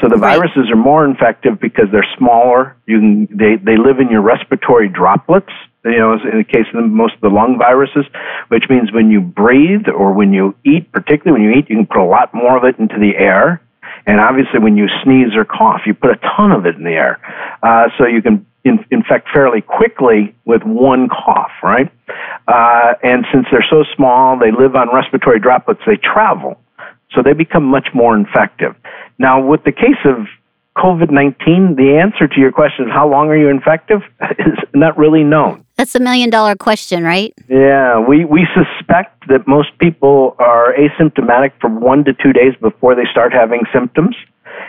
So 0.00 0.08
the 0.08 0.16
right. 0.16 0.36
viruses 0.36 0.68
are 0.70 0.76
more 0.76 1.04
infective 1.04 1.60
because 1.60 1.86
they're 1.92 2.06
smaller. 2.18 2.76
You 2.86 2.98
can, 2.98 3.26
they, 3.30 3.56
they 3.56 3.76
live 3.76 4.00
in 4.00 4.10
your 4.10 4.22
respiratory 4.22 4.88
droplets 4.88 5.52
you 5.84 5.98
know, 5.98 6.14
in 6.14 6.38
the 6.38 6.44
case 6.44 6.66
of 6.72 6.82
the, 6.82 6.88
most 6.88 7.14
of 7.14 7.20
the 7.20 7.28
lung 7.28 7.56
viruses, 7.58 8.06
which 8.48 8.64
means 8.70 8.92
when 8.92 9.10
you 9.10 9.20
breathe 9.20 9.88
or 9.88 10.12
when 10.12 10.32
you 10.32 10.54
eat, 10.64 10.90
particularly 10.92 11.42
when 11.42 11.50
you 11.50 11.58
eat, 11.58 11.68
you 11.68 11.76
can 11.76 11.86
put 11.86 11.98
a 11.98 12.04
lot 12.04 12.32
more 12.34 12.56
of 12.56 12.64
it 12.64 12.78
into 12.78 12.98
the 12.98 13.16
air. 13.16 13.60
And 14.06 14.20
obviously, 14.20 14.60
when 14.60 14.76
you 14.76 14.86
sneeze 15.02 15.36
or 15.36 15.44
cough, 15.44 15.82
you 15.86 15.94
put 15.94 16.10
a 16.10 16.20
ton 16.36 16.52
of 16.52 16.66
it 16.66 16.76
in 16.76 16.84
the 16.84 16.90
air. 16.90 17.20
Uh, 17.62 17.88
so 17.96 18.06
you 18.06 18.20
can 18.22 18.46
in, 18.64 18.84
infect 18.90 19.28
fairly 19.32 19.60
quickly 19.60 20.34
with 20.44 20.62
one 20.64 21.08
cough, 21.08 21.52
right? 21.62 21.90
Uh, 22.48 22.94
and 23.02 23.24
since 23.32 23.46
they're 23.50 23.66
so 23.70 23.84
small, 23.94 24.38
they 24.38 24.50
live 24.50 24.74
on 24.74 24.88
respiratory 24.92 25.38
droplets, 25.38 25.80
they 25.86 25.96
travel. 25.96 26.60
So 27.12 27.22
they 27.22 27.32
become 27.32 27.64
much 27.64 27.88
more 27.94 28.16
infective. 28.16 28.74
Now, 29.18 29.44
with 29.44 29.62
the 29.64 29.72
case 29.72 30.00
of 30.04 30.26
COVID 30.76 31.10
19, 31.10 31.76
the 31.76 32.00
answer 32.02 32.26
to 32.26 32.40
your 32.40 32.50
question, 32.50 32.86
is 32.86 32.90
how 32.92 33.08
long 33.08 33.28
are 33.28 33.36
you 33.36 33.48
infective, 33.48 34.00
is 34.38 34.58
not 34.74 34.98
really 34.98 35.22
known. 35.22 35.63
That's 35.76 35.94
a 35.94 36.00
million 36.00 36.30
dollar 36.30 36.54
question, 36.54 37.02
right? 37.02 37.34
Yeah, 37.48 37.98
we, 37.98 38.24
we 38.24 38.46
suspect 38.54 39.26
that 39.28 39.46
most 39.48 39.76
people 39.78 40.36
are 40.38 40.72
asymptomatic 40.74 41.52
for 41.60 41.68
one 41.68 42.04
to 42.04 42.12
two 42.14 42.32
days 42.32 42.54
before 42.60 42.94
they 42.94 43.06
start 43.10 43.32
having 43.32 43.62
symptoms. 43.72 44.14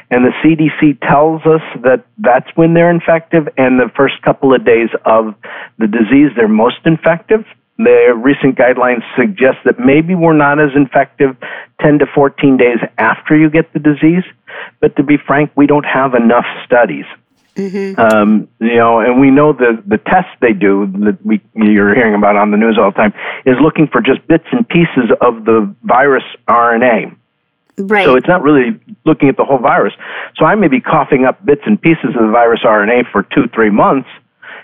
And 0.10 0.26
the 0.26 0.32
CDC 0.44 1.00
tells 1.02 1.42
us 1.46 1.62
that 1.84 2.06
that's 2.18 2.48
when 2.56 2.74
they're 2.74 2.90
infective, 2.90 3.48
and 3.58 3.80
the 3.80 3.92
first 3.96 4.22
couple 4.24 4.54
of 4.54 4.66
days 4.66 4.90
of 5.06 5.36
the 5.78 5.88
disease, 5.88 6.32
they're 6.36 6.48
most 6.48 6.78
infective. 6.86 7.46
The 7.78 8.14
recent 8.16 8.58
guidelines 8.58 9.02
suggest 9.18 9.58
that 9.66 9.80
maybe 9.80 10.16
we're 10.16 10.34
not 10.38 10.60
as 10.60 10.72
infective 10.76 11.36
10 11.82 12.00
to 12.00 12.06
14 12.16 12.58
days 12.58 12.78
after 12.98 13.36
you 13.36 13.50
get 13.50 13.74
the 13.74 13.80
disease. 13.80 14.24
But 14.80 14.96
to 14.96 15.04
be 15.04 15.18
frank, 15.18 15.52
we 15.56 15.68
don't 15.68 15.86
have 15.86 16.14
enough 16.14 16.46
studies. 16.66 17.06
Mm-hmm. 17.56 18.00
Um, 18.00 18.50
you 18.60 18.76
know, 18.76 19.00
and 19.00 19.20
we 19.20 19.32
know 19.32 19.54
the 19.54 19.82
the 19.88 19.98
tests 19.98 20.32
they 20.42 20.52
do 20.52 20.92
that 21.06 21.26
we 21.26 21.42
you're 21.54 21.96
hearing 21.96 22.14
about 22.14 22.36
on 22.36 22.52
the 22.52 22.58
news 22.58 22.78
all 22.78 22.92
the 22.92 22.98
time 22.98 23.14
is 23.46 23.56
looking 23.62 23.88
for 23.88 24.02
just 24.02 24.28
bits 24.28 24.44
and 24.52 24.68
pieces 24.68 25.10
of 25.22 25.46
the 25.46 25.74
virus 25.84 26.24
RNA. 26.50 27.16
Right. 27.78 28.06
So 28.06 28.16
it's 28.16 28.28
not 28.28 28.42
really 28.42 28.80
looking 29.06 29.30
at 29.30 29.38
the 29.38 29.46
whole 29.46 29.58
virus. 29.58 29.94
So 30.36 30.46
I 30.46 30.56
may 30.56 30.68
be 30.68 30.82
coughing 30.82 31.26
up 31.26 31.46
bits 31.46 31.62
and 31.66 31.82
pieces 31.82 32.16
of 32.16 32.28
the 32.28 32.32
virus 32.32 32.62
RNA 32.66 33.12
for 33.12 33.24
two, 33.24 33.48
three 33.54 33.70
months, 33.70 34.08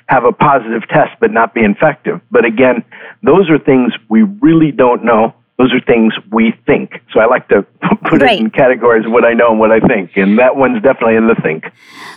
have 0.07 0.25
a 0.25 0.31
positive 0.31 0.87
test 0.89 1.11
but 1.19 1.31
not 1.31 1.53
be 1.53 1.63
infective. 1.63 2.19
But 2.29 2.45
again, 2.45 2.83
those 3.23 3.49
are 3.49 3.57
things 3.57 3.93
we 4.09 4.23
really 4.23 4.71
don't 4.71 5.03
know. 5.03 5.33
Those 5.61 5.73
are 5.73 5.81
things 5.81 6.13
we 6.31 6.53
think. 6.65 6.93
So 7.13 7.19
I 7.19 7.27
like 7.27 7.47
to 7.49 7.61
put 8.09 8.23
right. 8.23 8.39
it 8.39 8.41
in 8.41 8.49
categories 8.49 9.05
of 9.05 9.11
what 9.11 9.23
I 9.23 9.33
know 9.33 9.51
and 9.51 9.59
what 9.59 9.71
I 9.71 9.79
think. 9.79 10.11
And 10.15 10.39
that 10.39 10.55
one's 10.55 10.81
definitely 10.81 11.17
in 11.17 11.27
the 11.27 11.35
think. 11.35 11.65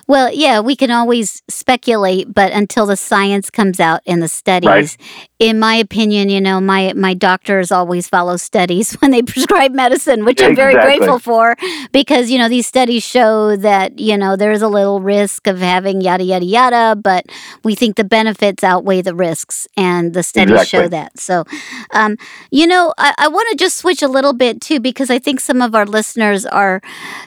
Well, 0.08 0.32
yeah, 0.32 0.60
we 0.60 0.74
can 0.74 0.90
always 0.90 1.42
speculate, 1.50 2.32
but 2.32 2.52
until 2.52 2.86
the 2.86 2.96
science 2.96 3.50
comes 3.50 3.80
out 3.80 4.00
in 4.06 4.20
the 4.20 4.28
studies, 4.28 4.66
right. 4.66 4.96
In 5.44 5.58
my 5.58 5.74
opinion, 5.74 6.30
you 6.30 6.40
know, 6.40 6.58
my 6.58 6.94
my 6.96 7.12
doctors 7.12 7.70
always 7.70 8.08
follow 8.08 8.38
studies 8.38 8.94
when 9.00 9.10
they 9.10 9.20
prescribe 9.20 9.72
medicine, 9.72 10.24
which 10.24 10.42
I'm 10.42 10.56
very 10.56 10.72
grateful 10.72 11.18
for 11.18 11.54
because, 11.92 12.30
you 12.30 12.38
know, 12.38 12.48
these 12.48 12.66
studies 12.66 13.02
show 13.02 13.54
that, 13.56 13.98
you 13.98 14.16
know, 14.16 14.36
there's 14.36 14.62
a 14.62 14.68
little 14.68 15.02
risk 15.02 15.46
of 15.46 15.58
having 15.58 16.00
yada 16.00 16.24
yada 16.24 16.46
yada, 16.46 16.96
but 16.96 17.26
we 17.62 17.74
think 17.74 17.96
the 17.96 18.04
benefits 18.04 18.64
outweigh 18.64 19.02
the 19.02 19.14
risks 19.14 19.68
and 19.76 20.14
the 20.14 20.22
studies 20.22 20.52
exactly. 20.52 20.78
show 20.78 20.88
that. 20.88 21.20
So, 21.20 21.44
um, 21.90 22.16
you 22.50 22.66
know, 22.66 22.94
I, 22.96 23.14
I 23.18 23.28
want 23.28 23.46
to 23.50 23.56
just 23.56 23.76
switch 23.76 24.00
a 24.00 24.08
little 24.08 24.32
bit 24.32 24.62
too 24.62 24.80
because 24.80 25.10
I 25.10 25.18
think 25.18 25.40
some 25.40 25.60
of 25.60 25.74
our 25.74 25.84
listeners 25.84 26.46
are, 26.46 26.80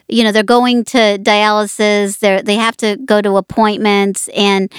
you 0.07 0.23
know, 0.23 0.31
they're 0.31 0.41
going 0.41 0.85
to 0.85 1.19
dialysis, 1.19 2.17
they 2.17 2.41
they 2.41 2.55
have 2.55 2.77
to 2.77 2.97
go 2.97 3.21
to 3.21 3.37
appointments, 3.37 4.27
and 4.29 4.73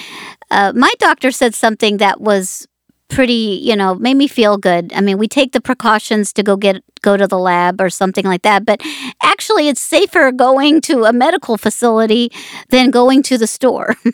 uh, 0.50 0.72
my 0.74 0.92
doctor 0.98 1.30
said 1.30 1.54
something 1.54 1.98
that 1.98 2.20
was 2.20 2.66
pretty, 3.08 3.60
you 3.62 3.74
know, 3.74 3.94
made 3.94 4.14
me 4.14 4.28
feel 4.28 4.58
good. 4.58 4.92
I 4.94 5.00
mean, 5.00 5.18
we 5.18 5.28
take 5.28 5.52
the 5.52 5.60
precautions 5.60 6.32
to 6.34 6.42
go 6.42 6.56
get 6.56 6.82
go 7.00 7.16
to 7.16 7.26
the 7.26 7.38
lab 7.38 7.80
or 7.80 7.90
something 7.90 8.24
like 8.24 8.42
that, 8.42 8.66
but 8.66 8.80
actually 9.22 9.68
it's 9.68 9.80
safer 9.80 10.32
going 10.32 10.80
to 10.82 11.04
a 11.04 11.12
medical 11.12 11.56
facility 11.56 12.30
than 12.70 12.90
going 12.90 13.22
to 13.22 13.38
the 13.38 13.46
store. 13.46 13.94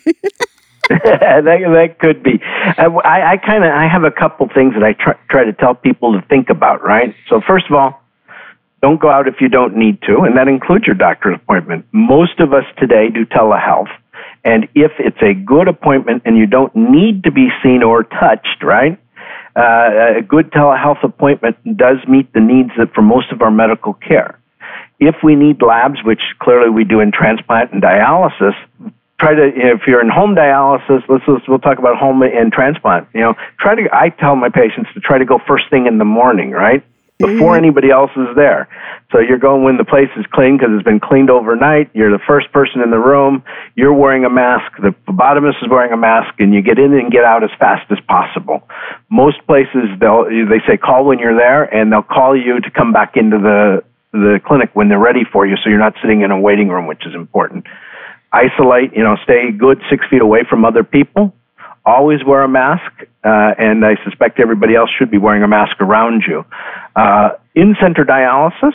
that 0.90 1.44
that 1.44 1.96
could 1.98 2.22
be. 2.22 2.38
I, 2.42 3.32
I 3.32 3.36
kind 3.38 3.64
of 3.64 3.70
I 3.70 3.88
have 3.88 4.04
a 4.04 4.10
couple 4.10 4.46
things 4.54 4.74
that 4.74 4.84
I 4.84 4.92
try, 4.92 5.14
try 5.30 5.44
to 5.44 5.52
tell 5.54 5.74
people 5.74 6.12
to 6.12 6.26
think 6.28 6.50
about. 6.50 6.84
Right. 6.84 7.14
So 7.30 7.40
first 7.46 7.66
of 7.70 7.74
all, 7.74 8.02
don't 8.82 9.00
go 9.00 9.10
out 9.10 9.26
if 9.26 9.36
you 9.40 9.48
don't 9.48 9.76
need 9.76 10.02
to, 10.02 10.20
and 10.24 10.36
that 10.36 10.46
includes 10.46 10.86
your 10.86 10.94
doctor's 10.94 11.36
appointment. 11.36 11.86
Most 11.92 12.38
of 12.38 12.52
us 12.52 12.64
today 12.78 13.08
do 13.08 13.24
telehealth. 13.24 13.88
And 14.44 14.68
if 14.74 14.92
it's 14.98 15.22
a 15.22 15.34
good 15.34 15.68
appointment 15.68 16.22
and 16.24 16.36
you 16.36 16.46
don't 16.46 16.74
need 16.76 17.24
to 17.24 17.32
be 17.32 17.48
seen 17.62 17.82
or 17.82 18.04
touched, 18.04 18.62
right? 18.62 19.00
Uh, 19.56 20.18
a 20.18 20.22
good 20.22 20.50
telehealth 20.52 21.02
appointment 21.02 21.56
does 21.76 21.98
meet 22.08 22.32
the 22.32 22.40
needs 22.40 22.70
that 22.76 22.92
for 22.92 23.02
most 23.02 23.32
of 23.32 23.40
our 23.40 23.50
medical 23.50 23.94
care. 23.94 24.38
If 25.00 25.16
we 25.22 25.34
need 25.34 25.62
labs, 25.62 25.98
which 26.04 26.20
clearly 26.40 26.70
we 26.70 26.84
do 26.84 27.00
in 27.00 27.12
transplant 27.12 27.72
and 27.72 27.82
dialysis, 27.82 28.54
try 29.20 29.34
to 29.34 29.46
if 29.46 29.82
you're 29.86 30.00
in 30.00 30.10
home 30.10 30.34
dialysis 30.34 31.02
let's, 31.08 31.24
let's 31.28 31.48
we'll 31.48 31.58
talk 31.58 31.78
about 31.78 31.96
home 31.96 32.22
and 32.22 32.52
transplant 32.52 33.06
you 33.14 33.20
know 33.20 33.34
try 33.60 33.74
to 33.74 33.82
i 33.92 34.08
tell 34.08 34.34
my 34.34 34.48
patients 34.48 34.90
to 34.92 35.00
try 35.00 35.18
to 35.18 35.24
go 35.24 35.38
first 35.46 35.64
thing 35.70 35.86
in 35.86 35.98
the 35.98 36.04
morning 36.04 36.50
right 36.50 36.84
before 37.18 37.54
mm-hmm. 37.54 37.64
anybody 37.64 37.90
else 37.90 38.10
is 38.16 38.34
there. 38.34 38.68
So 39.12 39.20
you're 39.20 39.38
going 39.38 39.62
when 39.62 39.76
the 39.76 39.84
place 39.84 40.10
is 40.16 40.26
clean 40.32 40.56
because 40.56 40.74
it's 40.74 40.82
been 40.82 40.98
cleaned 40.98 41.30
overnight. 41.30 41.90
You're 41.94 42.10
the 42.10 42.22
first 42.26 42.50
person 42.52 42.80
in 42.80 42.90
the 42.90 42.98
room. 42.98 43.44
You're 43.76 43.94
wearing 43.94 44.24
a 44.24 44.30
mask. 44.30 44.72
The 44.82 44.94
phlebotomist 45.06 45.62
is 45.62 45.70
wearing 45.70 45.92
a 45.92 45.96
mask, 45.96 46.34
and 46.40 46.52
you 46.52 46.62
get 46.62 46.78
in 46.78 46.92
and 46.92 47.12
get 47.12 47.22
out 47.24 47.44
as 47.44 47.50
fast 47.58 47.90
as 47.92 47.98
possible. 48.08 48.68
Most 49.10 49.46
places 49.46 49.94
they'll 50.00 50.24
they 50.24 50.58
say 50.66 50.76
call 50.76 51.06
when 51.06 51.20
you're 51.20 51.36
there, 51.36 51.62
and 51.62 51.92
they'll 51.92 52.02
call 52.02 52.36
you 52.36 52.60
to 52.60 52.70
come 52.70 52.92
back 52.92 53.16
into 53.16 53.38
the 53.38 53.84
the 54.12 54.40
clinic 54.44 54.70
when 54.74 54.88
they're 54.88 54.98
ready 54.98 55.24
for 55.24 55.46
you, 55.46 55.56
so 55.56 55.68
you're 55.68 55.78
not 55.78 55.94
sitting 56.00 56.22
in 56.22 56.30
a 56.30 56.38
waiting 56.38 56.68
room, 56.68 56.86
which 56.86 57.04
is 57.06 57.14
important. 57.14 57.64
Isolate, 58.32 58.92
you 58.94 59.02
know, 59.02 59.16
stay 59.22 59.50
good 59.52 59.80
six 59.90 60.04
feet 60.10 60.22
away 60.22 60.44
from 60.48 60.64
other 60.64 60.82
people 60.82 61.32
always 61.84 62.24
wear 62.24 62.42
a 62.42 62.48
mask, 62.48 62.92
uh, 63.24 63.54
and 63.58 63.84
I 63.84 63.96
suspect 64.04 64.40
everybody 64.40 64.74
else 64.74 64.90
should 64.98 65.10
be 65.10 65.18
wearing 65.18 65.42
a 65.42 65.48
mask 65.48 65.80
around 65.80 66.22
you. 66.26 66.44
Uh, 66.96 67.30
in 67.54 67.76
center 67.80 68.04
dialysis 68.04 68.74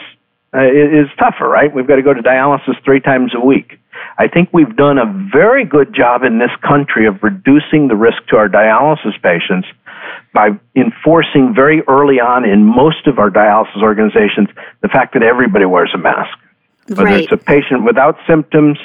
uh, 0.53 0.61
is 0.61 1.07
tougher, 1.17 1.47
right? 1.47 1.73
We've 1.73 1.87
got 1.87 1.97
to 1.97 2.03
go 2.03 2.13
to 2.13 2.21
dialysis 2.21 2.81
three 2.83 2.99
times 2.99 3.33
a 3.35 3.39
week. 3.39 3.79
I 4.17 4.27
think 4.27 4.49
we've 4.53 4.75
done 4.75 4.97
a 4.97 5.29
very 5.31 5.65
good 5.65 5.93
job 5.93 6.23
in 6.23 6.39
this 6.39 6.51
country 6.61 7.05
of 7.05 7.21
reducing 7.21 7.87
the 7.87 7.95
risk 7.95 8.25
to 8.29 8.37
our 8.37 8.47
dialysis 8.47 9.21
patients 9.21 9.67
by 10.33 10.49
enforcing 10.75 11.53
very 11.53 11.81
early 11.87 12.19
on 12.19 12.45
in 12.45 12.63
most 12.63 13.07
of 13.07 13.19
our 13.19 13.29
dialysis 13.29 13.81
organizations 13.81 14.49
the 14.81 14.87
fact 14.87 15.13
that 15.13 15.23
everybody 15.23 15.65
wears 15.65 15.91
a 15.93 15.97
mask. 15.97 16.37
Whether 16.87 17.03
right. 17.03 17.23
it's 17.23 17.31
a 17.31 17.37
patient 17.37 17.83
without 17.83 18.17
symptoms 18.27 18.77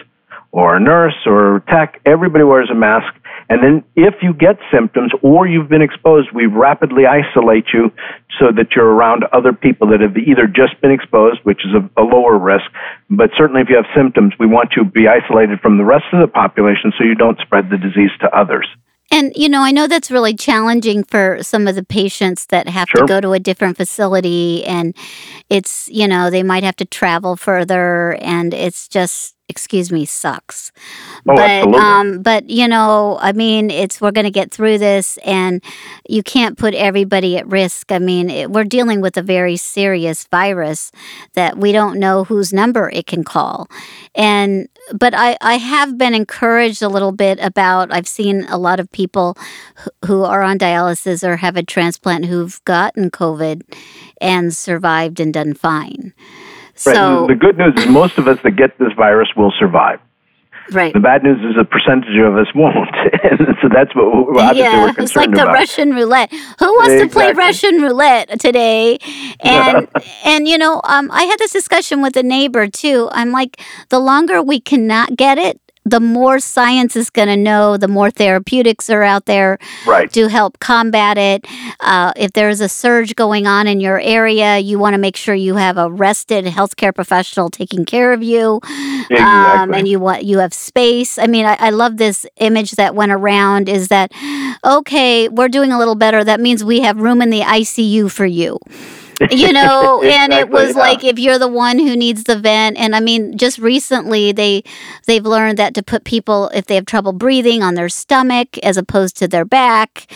or 0.53 0.77
a 0.77 0.81
nurse 0.81 1.17
or 1.27 1.63
tech, 1.69 2.01
everybody 2.05 2.45
wears 2.45 2.71
a 2.71 2.75
mask 2.75 3.15
and 3.49 3.63
then 3.63 3.85
if 3.97 4.15
you 4.23 4.33
get 4.33 4.57
symptoms 4.73 5.13
or 5.23 5.47
you've 5.47 5.69
been 5.69 5.83
exposed, 5.83 6.29
we 6.33 6.47
rapidly 6.47 7.05
isolate 7.07 7.67
you 7.73 7.93
so 8.39 8.47
that 8.57 8.73
you're 8.75 8.89
around 8.89 9.25
other 9.33 9.53
people 9.53 9.89
that 9.89 10.01
have 10.01 10.17
either 10.17 10.47
just 10.47 10.81
been 10.81 10.91
exposed, 10.91 11.41
which 11.45 11.61
is 11.65 11.73
a, 11.75 12.01
a 12.01 12.05
lower 12.05 12.39
risk, 12.39 12.65
but 13.11 13.31
certainly 13.37 13.61
if 13.61 13.69
you 13.69 13.77
have 13.77 13.87
symptoms, 13.95 14.33
we 14.39 14.47
want 14.47 14.73
you 14.77 14.85
to 14.85 14.91
be 14.91 15.07
isolated 15.09 15.61
from 15.61 15.79
the 15.79 15.85
rest 15.85 16.05
of 16.13 16.21
the 16.21 16.29
population 16.29 16.93
so 16.97 17.05
you 17.05 17.15
don't 17.15 17.39
spread 17.41 17.71
the 17.71 17.77
disease 17.77 18.11
to 18.21 18.29
others. 18.37 18.67
And, 19.11 19.33
you 19.37 19.49
know, 19.49 19.61
I 19.61 19.71
know 19.71 19.87
that's 19.87 20.11
really 20.11 20.35
challenging 20.35 21.05
for 21.05 21.39
some 21.43 21.69
of 21.69 21.75
the 21.75 21.85
patients 21.85 22.47
that 22.47 22.69
have 22.69 22.89
sure. 22.89 23.03
to 23.03 23.07
go 23.07 23.21
to 23.21 23.33
a 23.33 23.39
different 23.39 23.77
facility 23.77 24.65
and 24.65 24.97
it's, 25.51 25.89
you 25.89 26.09
know, 26.09 26.31
they 26.31 26.43
might 26.43 26.65
have 26.65 26.77
to 26.77 26.85
travel 26.85 27.37
further 27.37 28.15
and 28.21 28.55
it's 28.55 28.89
just 28.89 29.34
excuse 29.49 29.93
me, 29.93 30.05
sucks. 30.05 30.73
Oh, 31.29 31.35
but 31.37 31.39
absolutely. 31.39 31.81
um 31.81 32.23
but 32.23 32.49
you 32.49 32.67
know, 32.67 33.19
I 33.21 33.33
mean, 33.33 33.71
it's 33.71 34.01
we're 34.01 34.13
going 34.13 34.25
to 34.25 34.31
get 34.31 34.51
through 34.51 34.79
this 34.79 35.19
and 35.19 35.63
you 36.09 36.23
can't 36.23 36.57
put 36.59 36.75
everybody 36.75 37.37
at 37.37 37.47
risk. 37.47 37.93
I 37.93 37.99
mean, 37.99 38.31
it, 38.31 38.51
we're 38.51 38.65
dealing 38.65 39.01
with 39.01 39.17
a 39.17 39.23
very 39.23 39.57
serious 39.57 40.27
virus 40.27 40.93
that 41.35 41.59
we 41.59 41.73
don't 41.73 41.99
know 41.99 42.25
whose 42.25 42.53
number 42.53 42.91
it 42.91 43.07
can 43.07 43.25
call. 43.25 43.69
And 44.15 44.69
but 44.93 45.15
I 45.15 45.37
I 45.41 45.55
have 45.57 45.99
been 45.99 46.15
encouraged 46.15 46.83
a 46.83 46.89
little 46.89 47.13
bit 47.13 47.39
about 47.41 47.93
I've 47.93 48.09
seen 48.09 48.45
a 48.45 48.59
lot 48.59 48.81
of 48.81 48.91
people 48.93 49.37
who 50.07 50.25
are 50.25 50.43
on 50.43 50.59
dialysis 50.59 51.27
or 51.27 51.37
have 51.37 51.57
a 51.57 51.63
transplant 51.63 52.27
who've 52.27 52.63
gotten 52.65 53.11
COVID 53.11 53.63
and 54.21 54.55
survived 54.55 55.21
and 55.21 55.35
done 55.35 55.55
fine. 55.55 56.15
Right. 56.87 56.97
So 56.97 57.27
the 57.27 57.35
good 57.35 57.57
news 57.57 57.75
is 57.77 57.87
most 57.87 58.19
of 58.19 58.27
us 58.27 58.39
that 58.43 58.53
get 58.53 58.77
this 58.79 58.93
virus 58.97 59.29
will 59.37 59.53
survive. 59.59 60.01
Right. 60.71 60.95
The 60.95 61.01
bad 61.01 61.23
news 61.23 61.39
is 61.41 61.57
a 61.61 61.65
percentage 61.65 62.17
of 62.19 62.37
us 62.37 62.47
won't, 62.55 62.75
so 63.63 63.69
that's 63.69 63.95
what 63.95 64.29
we're, 64.29 64.55
yeah, 64.55 64.81
we're 64.81 64.95
concerned 64.95 64.99
it's 64.99 65.17
like 65.17 65.31
the 65.33 65.43
about. 65.43 65.53
Russian 65.53 65.91
roulette. 65.91 66.33
Who 66.33 66.75
wants 66.77 66.95
exactly. 66.95 67.09
to 67.09 67.13
play 67.13 67.33
Russian 67.33 67.83
roulette 67.83 68.41
today? 68.41 68.99
And 69.41 69.89
and 70.25 70.49
you 70.49 70.57
know, 70.57 70.81
um, 70.85 71.11
I 71.11 71.25
had 71.25 71.39
this 71.39 71.53
discussion 71.53 72.01
with 72.01 72.17
a 72.17 72.23
neighbor 72.23 72.67
too. 72.67 73.09
I'm 73.13 73.31
like, 73.31 73.61
the 73.91 73.99
longer 73.99 74.43
we 74.43 74.59
cannot 74.59 75.17
get 75.17 75.37
it, 75.37 75.61
the 75.85 76.01
more 76.01 76.39
science 76.39 76.97
is 76.97 77.11
going 77.11 77.29
to 77.29 77.37
know, 77.37 77.77
the 77.77 77.89
more 77.89 78.11
therapeutics 78.11 78.89
are 78.89 79.03
out 79.03 79.27
there 79.27 79.59
right. 79.87 80.11
to 80.13 80.29
help 80.29 80.59
combat 80.59 81.19
it. 81.19 81.47
Uh, 81.81 82.13
if 82.17 82.33
there's 82.33 82.61
a 82.61 82.69
surge 82.69 83.15
going 83.15 83.47
on 83.47 83.67
in 83.67 83.81
your 83.81 84.01
area, 84.01 84.59
you 84.59 84.79
want 84.79 84.95
to 84.95 84.99
make 84.99 85.17
sure 85.17 85.35
you 85.35 85.57
have 85.57 85.77
a 85.77 85.91
rested 85.91 86.47
healthcare 86.47 86.95
professional 86.95 87.51
taking 87.51 87.85
care 87.85 88.13
of 88.13 88.23
you, 88.23 88.61
exactly. 89.11 89.17
um, 89.19 89.75
and 89.75 89.87
you 89.87 90.01
want 90.01 90.25
you 90.25 90.39
have 90.39 90.55
space. 90.55 91.19
I 91.19 91.27
mean, 91.27 91.45
I, 91.45 91.57
I 91.59 91.71
love 91.71 91.99
this 91.99 92.25
image 92.37 92.73
that 92.73 92.95
went 92.95 93.13
around. 93.13 93.69
Is 93.69 93.89
that 93.89 94.13
okay? 94.65 95.29
We're 95.29 95.49
doing 95.49 95.73
a 95.73 95.79
little 95.79 95.95
better. 95.97 96.25
That 96.25 96.41
means 96.41 96.65
we 96.65 96.81
have 96.81 96.99
room 96.99 97.21
in 97.21 97.31
the 97.31 97.41
ICU 97.41 98.11
for 98.11 98.27
you 98.27 98.59
you 99.31 99.53
know 99.53 100.03
and 100.05 100.33
it 100.33 100.49
was 100.49 100.75
yeah. 100.75 100.81
like 100.81 101.05
if 101.05 101.19
you're 101.19 101.39
the 101.39 101.49
one 101.49 101.79
who 101.79 101.97
needs 101.97 102.25
the 102.25 102.39
vent 102.39 102.77
and 102.77 102.95
i 102.95 103.01
mean 103.01 103.37
just 103.37 103.59
recently 103.59 104.33
they 104.33 104.63
they've 105.07 105.25
learned 105.25 105.59
that 105.59 105.75
to 105.75 105.83
put 105.83 106.05
people 106.05 106.49
if 106.55 106.67
they 106.67 106.75
have 106.75 106.87
trouble 106.87 107.13
breathing 107.13 107.63
on 107.63 107.75
their 107.75 107.89
stomach 107.89 108.59
as 108.59 108.77
opposed 108.77 109.17
to 109.17 109.29
their 109.29 109.45
back 109.45 110.07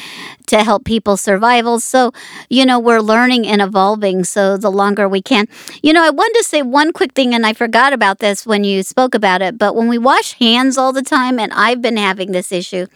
to 0.46 0.64
help 0.64 0.84
people's 0.84 1.20
survival 1.20 1.80
so 1.80 2.12
you 2.48 2.64
know 2.64 2.78
we're 2.78 3.00
learning 3.00 3.46
and 3.46 3.61
evolving 3.61 4.24
so 4.24 4.56
the 4.56 4.70
longer 4.70 5.08
we 5.08 5.22
can 5.22 5.46
you 5.82 5.92
know 5.92 6.04
i 6.04 6.11
wanted 6.11 6.38
to 6.38 6.44
say 6.44 6.62
one 6.62 6.92
quick 6.92 7.12
thing 7.12 7.34
and 7.34 7.46
i 7.46 7.52
forgot 7.52 7.92
about 7.92 8.18
this 8.18 8.46
when 8.46 8.64
you 8.64 8.82
spoke 8.82 9.14
about 9.14 9.42
it 9.42 9.58
but 9.58 9.74
when 9.74 9.88
we 9.88 9.98
wash 9.98 10.34
hands 10.34 10.76
all 10.78 10.92
the 10.92 11.02
time 11.02 11.38
and 11.38 11.52
i've 11.52 11.82
been 11.82 11.96
having 11.96 12.32
this 12.32 12.52
issue 12.52 12.87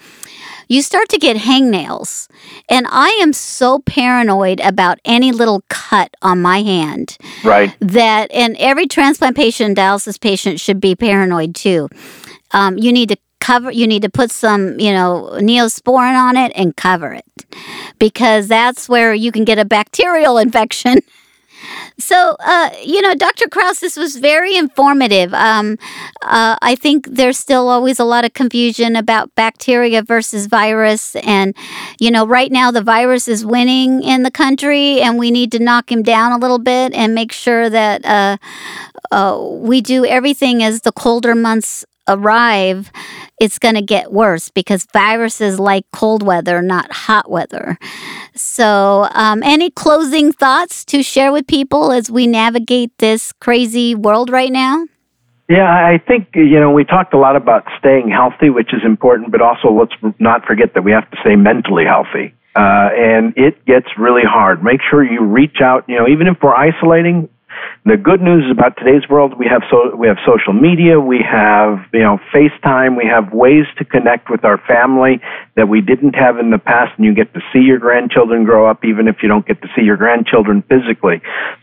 you 0.72 0.80
start 0.80 1.08
to 1.11 1.18
get 1.18 1.37
hangnails. 1.37 2.28
And 2.68 2.87
I 2.88 3.08
am 3.22 3.35
so 3.35 3.80
paranoid 3.80 4.58
about 4.61 4.98
any 5.04 5.30
little 5.30 5.62
cut 5.68 6.16
on 6.22 6.40
my 6.40 6.62
hand. 6.62 7.18
Right. 7.44 7.74
That, 7.80 8.32
and 8.32 8.56
every 8.56 8.87
transplant 8.87 9.37
patient, 9.37 9.76
dialysis 9.76 10.18
patient 10.18 10.61
should 10.61 10.80
be 10.80 10.96
paranoid 10.96 11.54
too. 11.54 11.90
Um, 12.52 12.78
you 12.78 12.90
need 12.90 13.11
to 13.11 13.16
cover, 13.38 13.70
you 13.70 13.87
need 13.87 14.02
to 14.02 14.08
put 14.08 14.30
some, 14.30 14.80
you 14.80 14.92
know, 14.92 15.30
neosporin 15.35 16.16
on 16.16 16.38
it 16.38 16.52
and 16.54 16.74
cover 16.74 17.12
it 17.12 17.26
because 17.98 18.48
that's 18.48 18.88
where 18.88 19.12
you 19.12 19.30
can 19.30 19.44
get 19.44 19.58
a 19.58 19.66
bacterial 19.66 20.38
infection. 20.46 21.00
So, 21.98 22.37
uh, 22.40 22.70
you 22.82 23.00
know, 23.02 23.14
Dr. 23.14 23.48
Kraus, 23.48 23.80
this 23.80 23.96
was 23.96 24.16
very 24.16 24.56
informative. 24.56 25.32
Um, 25.35 25.78
uh, 26.22 26.56
I 26.62 26.74
think 26.74 27.06
there's 27.06 27.38
still 27.38 27.68
always 27.68 27.98
a 27.98 28.04
lot 28.04 28.24
of 28.24 28.35
confusion 28.35 28.96
about 28.96 29.35
bacteria 29.35 30.02
versus 30.02 30.46
virus. 30.46 31.16
And, 31.16 31.54
you 31.98 32.11
know, 32.11 32.26
right 32.26 32.50
now 32.50 32.70
the 32.70 32.82
virus 32.82 33.28
is 33.28 33.44
winning 33.44 34.02
in 34.02 34.22
the 34.22 34.30
country, 34.30 35.00
and 35.00 35.18
we 35.18 35.30
need 35.30 35.52
to 35.52 35.58
knock 35.58 35.90
him 35.90 36.02
down 36.02 36.32
a 36.32 36.38
little 36.38 36.58
bit 36.58 36.92
and 36.94 37.14
make 37.14 37.32
sure 37.32 37.68
that 37.70 38.04
uh, 38.04 38.37
uh 39.11 39.38
we 39.50 39.80
do 39.80 40.04
everything 40.04 40.62
as 40.62 40.82
the 40.82 40.92
colder 40.92 41.35
months 41.35 41.85
arrive, 42.08 42.90
it's 43.40 43.58
going 43.58 43.74
to 43.74 43.82
get 43.82 44.12
worse 44.12 44.50
because 44.50 44.86
viruses 44.92 45.58
like 45.58 45.84
cold 45.92 46.22
weather, 46.22 46.62
not 46.62 46.92
hot 46.92 47.30
weather. 47.30 47.78
So, 48.34 49.08
um, 49.12 49.42
any 49.42 49.70
closing 49.70 50.32
thoughts 50.32 50.84
to 50.86 51.02
share 51.02 51.32
with 51.32 51.46
people 51.46 51.92
as 51.92 52.10
we 52.10 52.26
navigate 52.26 52.96
this 52.98 53.32
crazy 53.32 53.94
world 53.94 54.30
right 54.30 54.52
now? 54.52 54.86
Yeah, 55.48 55.68
I 55.68 55.98
think, 55.98 56.28
you 56.34 56.58
know, 56.58 56.70
we 56.70 56.84
talked 56.84 57.12
a 57.12 57.18
lot 57.18 57.36
about 57.36 57.64
staying 57.78 58.08
healthy, 58.10 58.48
which 58.48 58.72
is 58.72 58.80
important, 58.84 59.32
but 59.32 59.42
also 59.42 59.70
let's 59.70 59.92
not 60.18 60.46
forget 60.46 60.72
that 60.74 60.82
we 60.82 60.92
have 60.92 61.10
to 61.10 61.16
stay 61.20 61.36
mentally 61.36 61.84
healthy. 61.84 62.34
Uh, 62.54 62.88
and 62.94 63.34
it 63.36 63.64
gets 63.66 63.86
really 63.98 64.22
hard. 64.24 64.62
Make 64.62 64.80
sure 64.88 65.02
you 65.02 65.22
reach 65.22 65.60
out, 65.62 65.84
you 65.88 65.96
know, 65.96 66.06
even 66.06 66.26
if 66.26 66.36
we're 66.42 66.54
isolating, 66.54 67.28
the 67.84 67.96
good 67.96 68.22
news 68.22 68.44
about 68.50 68.76
today's 68.76 69.08
world, 69.08 69.38
we 69.38 69.46
have 69.46 69.62
so 69.70 69.94
we 69.96 70.06
have 70.06 70.18
social 70.26 70.52
media, 70.52 71.00
we 71.00 71.18
have 71.18 71.84
you 71.92 72.00
know 72.00 72.18
FaceTime, 72.32 72.96
we 72.96 73.06
have 73.06 73.32
ways 73.32 73.66
to 73.78 73.84
connect 73.84 74.30
with 74.30 74.44
our 74.44 74.58
family 74.58 75.20
that 75.56 75.68
we 75.68 75.80
didn't 75.80 76.14
have 76.14 76.38
in 76.38 76.50
the 76.50 76.58
past, 76.58 76.92
and 76.96 77.04
you 77.04 77.14
get 77.14 77.32
to 77.34 77.40
see 77.52 77.60
your 77.60 77.78
grandchildren 77.78 78.44
grow 78.44 78.68
up, 78.68 78.84
even 78.84 79.08
if 79.08 79.16
you 79.22 79.28
don't 79.28 79.46
get 79.46 79.60
to 79.62 79.68
see 79.74 79.82
your 79.82 79.96
grandchildren 79.96 80.62
physically. 80.68 81.20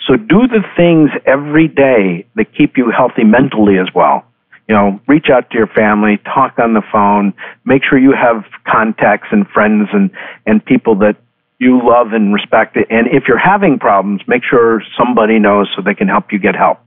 So 0.07 0.15
do 0.15 0.47
the 0.47 0.63
things 0.75 1.09
every 1.25 1.67
day 1.67 2.25
that 2.35 2.53
keep 2.53 2.77
you 2.77 2.91
healthy 2.91 3.23
mentally 3.23 3.77
as 3.77 3.87
well. 3.95 4.25
You 4.67 4.75
know, 4.75 4.99
reach 5.07 5.29
out 5.33 5.49
to 5.49 5.57
your 5.57 5.67
family, 5.67 6.17
talk 6.17 6.59
on 6.59 6.75
the 6.75 6.83
phone, 6.91 7.33
make 7.65 7.81
sure 7.83 7.97
you 7.97 8.13
have 8.13 8.43
contacts 8.67 9.29
and 9.31 9.47
friends 9.47 9.89
and 9.93 10.11
and 10.45 10.63
people 10.63 10.95
that 10.95 11.15
you 11.59 11.79
love 11.83 12.13
and 12.13 12.33
respect 12.33 12.77
it. 12.77 12.87
And 12.89 13.07
if 13.07 13.23
you're 13.27 13.37
having 13.37 13.77
problems, 13.79 14.21
make 14.27 14.43
sure 14.49 14.81
somebody 14.97 15.39
knows 15.39 15.69
so 15.75 15.81
they 15.81 15.93
can 15.93 16.07
help 16.07 16.31
you 16.31 16.39
get 16.39 16.55
help. 16.55 16.79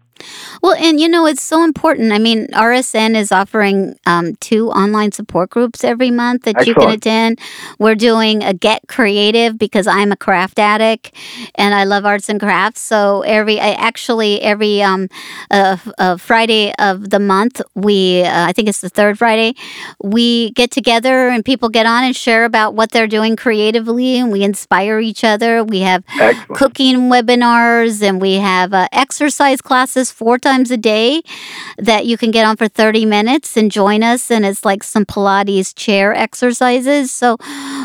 Well, 0.63 0.75
and 0.75 1.01
you 1.01 1.09
know, 1.09 1.27
it's 1.27 1.43
so 1.43 1.65
important. 1.65 2.13
I 2.13 2.19
mean, 2.19 2.47
RSN 2.49 3.17
is 3.17 3.33
offering 3.33 3.99
um, 4.07 4.37
two 4.37 4.71
online 4.71 5.13
support 5.13 5.51
groups 5.51 5.85
every 5.85 6.11
month 6.11 6.43
that 6.45 6.57
Excellent. 6.57 6.67
you 6.67 6.75
can 6.75 6.91
attend. 6.95 7.41
We're 7.79 7.95
doing 7.95 8.43
a 8.43 8.55
Get 8.55 8.83
Creative 8.89 9.59
because 9.59 9.87
I'm 9.87 10.13
a 10.13 10.17
craft 10.17 10.59
addict 10.59 11.15
and 11.57 11.75
I 11.75 11.85
love 11.85 12.05
arts 12.05 12.29
and 12.29 12.39
crafts. 12.39 12.81
So 12.81 13.23
every, 13.23 13.59
actually, 13.59 14.41
every 14.43 14.83
um, 14.83 15.09
uh, 15.51 15.77
uh, 15.99 16.17
Friday 16.17 16.73
of 16.79 17.11
the 17.11 17.19
month, 17.19 17.61
we, 17.75 18.23
uh, 18.23 18.47
I 18.47 18.53
think 18.53 18.69
it's 18.69 18.81
the 18.81 18.89
third 18.89 19.19
Friday, 19.19 19.55
we 20.03 20.51
get 20.53 20.71
together 20.71 21.29
and 21.29 21.45
people 21.45 21.69
get 21.69 21.87
on 21.87 22.05
and 22.05 22.15
share 22.15 22.45
about 22.45 22.75
what 22.75 22.93
they're 22.93 23.07
doing 23.07 23.37
creatively 23.37 24.19
and 24.19 24.31
we 24.31 24.43
inspire 24.43 25.01
each 25.01 25.25
other. 25.25 25.65
We 25.65 25.81
have 25.81 26.05
Excellent. 26.21 26.55
cooking 26.55 26.97
webinars 27.11 28.03
and 28.03 28.21
we 28.21 28.35
have 28.35 28.73
uh, 28.73 28.89
exercise 28.93 29.61
classes 29.61 30.02
four 30.11 30.39
times 30.39 30.71
a 30.71 30.77
day 30.77 31.23
that 31.79 32.07
you 32.07 32.17
can 32.17 32.31
get 32.31 32.45
on 32.45 32.57
for 32.57 32.69
30 32.69 33.07
minutes 33.07 33.57
and 33.57 33.71
join 33.71 34.03
us. 34.03 34.31
And 34.31 34.45
it's 34.45 34.65
like 34.65 34.83
some 34.83 35.05
Pilates 35.05 35.75
chair 35.75 36.15
exercises. 36.15 37.13
So 37.13 37.37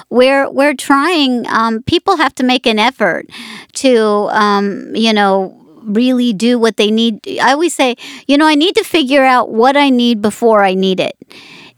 we're, 0.10 0.50
we're 0.50 0.74
trying, 0.74 1.48
um, 1.48 1.84
people 1.84 2.18
have 2.18 2.34
to 2.36 2.44
make 2.44 2.66
an 2.66 2.80
effort 2.80 3.28
to, 3.76 4.30
um, 4.32 4.96
you 4.96 5.14
know, 5.14 5.54
really 5.84 6.34
do 6.34 6.60
what 6.60 6.78
they 6.78 6.92
need. 6.92 7.22
I 7.40 7.54
always 7.54 7.74
say, 7.74 7.96
you 8.28 8.38
know, 8.38 8.46
I 8.46 8.56
need 8.56 8.76
to 8.76 8.84
figure 8.84 9.24
out 9.24 9.50
what 9.52 9.78
I 9.78 9.90
need 9.90 10.22
before 10.22 10.64
I 10.64 10.74
need 10.74 11.00
it. 11.00 11.16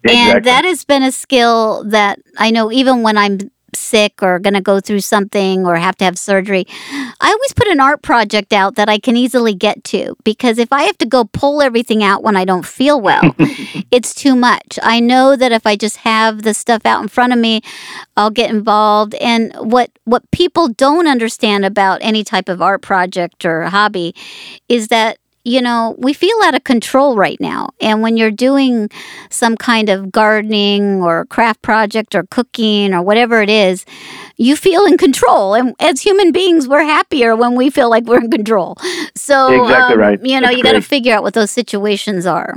Exactly. 0.03 0.37
And 0.37 0.45
that 0.45 0.65
has 0.65 0.85
been 0.85 1.03
a 1.03 1.11
skill 1.11 1.83
that 1.85 2.19
I 2.37 2.51
know 2.51 2.71
even 2.71 3.03
when 3.03 3.17
I'm 3.17 3.39
sick 3.75 4.21
or 4.21 4.39
going 4.39 4.53
to 4.53 4.61
go 4.61 4.79
through 4.79 5.01
something 5.01 5.65
or 5.65 5.75
have 5.75 5.95
to 5.97 6.05
have 6.05 6.17
surgery, 6.17 6.65
I 6.91 7.29
always 7.29 7.53
put 7.53 7.67
an 7.67 7.79
art 7.79 8.01
project 8.01 8.53
out 8.53 8.75
that 8.75 8.89
I 8.89 8.99
can 8.99 9.17
easily 9.17 9.53
get 9.53 9.83
to 9.85 10.15
because 10.23 10.57
if 10.57 10.71
I 10.71 10.83
have 10.83 10.97
to 10.99 11.05
go 11.05 11.25
pull 11.25 11.61
everything 11.61 12.03
out 12.03 12.23
when 12.23 12.35
I 12.35 12.45
don't 12.45 12.65
feel 12.65 12.99
well, 12.99 13.35
it's 13.91 14.13
too 14.13 14.35
much. 14.35 14.79
I 14.83 14.99
know 14.99 15.35
that 15.35 15.51
if 15.51 15.65
I 15.65 15.75
just 15.75 15.97
have 15.97 16.43
the 16.43 16.53
stuff 16.53 16.85
out 16.85 17.01
in 17.01 17.07
front 17.07 17.33
of 17.33 17.39
me, 17.39 17.61
I'll 18.17 18.31
get 18.31 18.49
involved. 18.49 19.15
And 19.15 19.53
what 19.55 19.91
what 20.05 20.29
people 20.31 20.67
don't 20.67 21.07
understand 21.07 21.65
about 21.65 21.99
any 22.01 22.23
type 22.23 22.49
of 22.49 22.61
art 22.61 22.81
project 22.81 23.45
or 23.45 23.63
hobby 23.63 24.15
is 24.67 24.87
that 24.89 25.17
you 25.43 25.61
know, 25.61 25.95
we 25.97 26.13
feel 26.13 26.35
out 26.43 26.55
of 26.55 26.63
control 26.63 27.15
right 27.15 27.39
now. 27.39 27.69
And 27.81 28.01
when 28.01 28.17
you're 28.17 28.31
doing 28.31 28.89
some 29.29 29.55
kind 29.55 29.89
of 29.89 30.11
gardening 30.11 31.01
or 31.01 31.25
craft 31.25 31.61
project 31.61 32.13
or 32.13 32.23
cooking 32.23 32.93
or 32.93 33.01
whatever 33.01 33.41
it 33.41 33.49
is, 33.49 33.85
you 34.37 34.55
feel 34.55 34.85
in 34.85 34.97
control. 34.97 35.53
And 35.53 35.75
as 35.79 36.01
human 36.01 36.31
beings, 36.31 36.67
we're 36.67 36.83
happier 36.83 37.35
when 37.35 37.55
we 37.55 37.69
feel 37.69 37.89
like 37.89 38.05
we're 38.05 38.21
in 38.21 38.31
control. 38.31 38.77
So, 39.15 39.63
exactly 39.63 39.93
um, 39.93 39.99
right. 39.99 40.19
you 40.23 40.39
know, 40.39 40.47
That's 40.47 40.57
you 40.57 40.63
got 40.63 40.73
to 40.73 40.81
figure 40.81 41.13
out 41.13 41.23
what 41.23 41.33
those 41.33 41.51
situations 41.51 42.25
are. 42.25 42.55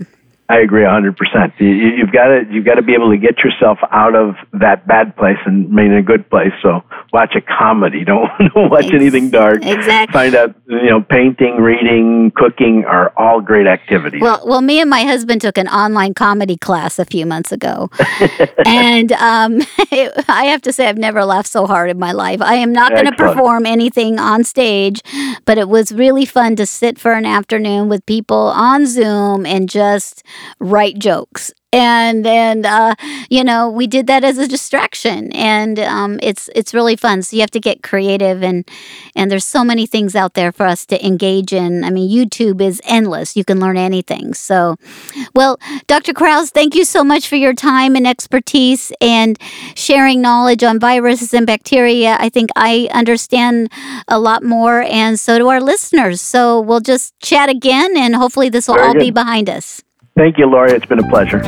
I 0.48 0.58
agree 0.58 0.82
100%. 0.82 1.14
You, 1.60 2.04
have 2.04 2.12
got 2.12 2.26
to 2.26 2.42
you've 2.50 2.64
got 2.64 2.74
to 2.74 2.82
be 2.82 2.92
able 2.92 3.10
to 3.10 3.16
get 3.16 3.38
yourself 3.38 3.78
out 3.90 4.14
of 4.14 4.34
that 4.52 4.86
bad 4.86 5.16
place 5.16 5.38
and 5.46 5.68
remain 5.68 5.92
in 5.92 5.98
a 5.98 6.02
good 6.02 6.28
place. 6.28 6.52
So 6.62 6.82
watch 7.12 7.34
a 7.36 7.40
comedy. 7.40 8.04
Don't, 8.12 8.28
don't 8.54 8.70
watch 8.70 8.86
Ex- 8.86 8.94
anything 8.94 9.30
dark. 9.30 9.64
Exactly. 9.64 10.12
Find 10.12 10.34
out 10.34 10.54
you 10.66 10.90
know 10.90 11.00
painting, 11.00 11.56
reading, 11.56 12.32
cooking 12.34 12.84
are 12.86 13.12
all 13.16 13.40
great 13.40 13.66
activities. 13.66 14.20
Well, 14.20 14.42
well, 14.44 14.60
me 14.60 14.80
and 14.80 14.90
my 14.90 15.02
husband 15.02 15.40
took 15.40 15.56
an 15.56 15.68
online 15.68 16.14
comedy 16.14 16.56
class 16.56 16.98
a 16.98 17.04
few 17.04 17.24
months 17.24 17.52
ago, 17.52 17.88
and 18.66 19.12
um, 19.12 19.60
it, 19.90 20.12
I 20.28 20.44
have 20.46 20.60
to 20.62 20.72
say 20.72 20.88
I've 20.88 20.98
never 20.98 21.24
laughed 21.24 21.48
so 21.48 21.66
hard 21.66 21.90
in 21.90 21.98
my 21.98 22.12
life. 22.12 22.42
I 22.42 22.56
am 22.56 22.72
not 22.72 22.92
going 22.92 23.06
to 23.06 23.12
perform 23.12 23.64
anything 23.64 24.18
on 24.18 24.44
stage, 24.44 25.00
but 25.44 25.56
it 25.56 25.68
was 25.68 25.92
really 25.92 26.26
fun 26.26 26.56
to 26.56 26.66
sit 26.66 26.98
for 26.98 27.12
an 27.12 27.24
afternoon 27.24 27.88
with 27.88 28.04
people 28.04 28.36
on 28.36 28.86
Zoom 28.86 29.46
and 29.46 29.68
just 29.68 30.24
write 30.60 30.98
jokes. 30.98 31.52
And 31.74 32.26
and 32.26 32.66
uh, 32.66 32.94
you 33.30 33.42
know 33.42 33.70
we 33.70 33.86
did 33.86 34.06
that 34.08 34.24
as 34.24 34.36
a 34.36 34.46
distraction. 34.46 35.32
And 35.32 35.78
um, 35.78 36.20
it's 36.22 36.50
it's 36.54 36.74
really 36.74 36.96
fun. 36.96 37.22
So 37.22 37.34
you 37.36 37.40
have 37.40 37.50
to 37.52 37.60
get 37.60 37.82
creative 37.82 38.42
and 38.42 38.68
and 39.16 39.30
there's 39.30 39.46
so 39.46 39.64
many 39.64 39.86
things 39.86 40.14
out 40.14 40.34
there 40.34 40.52
for 40.52 40.66
us 40.66 40.84
to 40.86 41.06
engage 41.06 41.50
in. 41.54 41.82
I 41.82 41.88
mean 41.88 42.10
youtube 42.10 42.60
is 42.60 42.82
endless. 42.84 43.36
You 43.36 43.44
can 43.44 43.58
learn 43.58 43.78
anything. 43.78 44.34
So 44.34 44.76
well 45.34 45.58
dr 45.86 46.12
kraus 46.12 46.50
thank 46.50 46.74
you 46.74 46.84
so 46.84 47.02
much 47.02 47.26
for 47.26 47.36
your 47.36 47.54
time 47.54 47.96
and 47.96 48.06
expertise 48.06 48.92
and 49.00 49.38
sharing 49.74 50.20
knowledge 50.20 50.62
on 50.62 50.78
viruses 50.78 51.32
and 51.32 51.46
bacteria. 51.46 52.16
I 52.20 52.28
think 52.28 52.50
i 52.54 52.88
understand 52.92 53.72
a 54.08 54.18
lot 54.18 54.42
more 54.42 54.82
and 54.82 55.18
so 55.18 55.38
do 55.38 55.48
our 55.48 55.60
listeners. 55.60 56.20
So 56.20 56.60
we'll 56.60 56.80
just 56.80 57.18
chat 57.20 57.48
again 57.48 57.96
and 57.96 58.14
hopefully 58.14 58.50
this 58.50 58.68
will 58.68 58.74
Very 58.74 58.86
all 58.86 58.92
good. 58.92 59.00
be 59.00 59.10
behind 59.10 59.48
us 59.48 59.82
Thank 60.16 60.38
you, 60.38 60.46
Laurie. 60.46 60.72
It's 60.72 60.86
been 60.86 60.98
a 60.98 61.08
pleasure. 61.08 61.42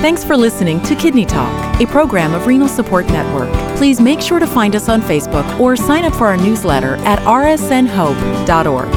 Thanks 0.00 0.24
for 0.24 0.34
listening 0.34 0.82
to 0.84 0.94
Kidney 0.94 1.26
Talk, 1.26 1.80
a 1.80 1.86
program 1.86 2.32
of 2.32 2.46
Renal 2.46 2.68
Support 2.68 3.06
Network. 3.08 3.50
Please 3.76 4.00
make 4.00 4.22
sure 4.22 4.38
to 4.38 4.46
find 4.46 4.74
us 4.74 4.88
on 4.88 5.02
Facebook 5.02 5.60
or 5.60 5.76
sign 5.76 6.04
up 6.04 6.14
for 6.14 6.26
our 6.26 6.38
newsletter 6.38 6.96
at 7.04 7.18
rsnhope.org. 7.20 8.88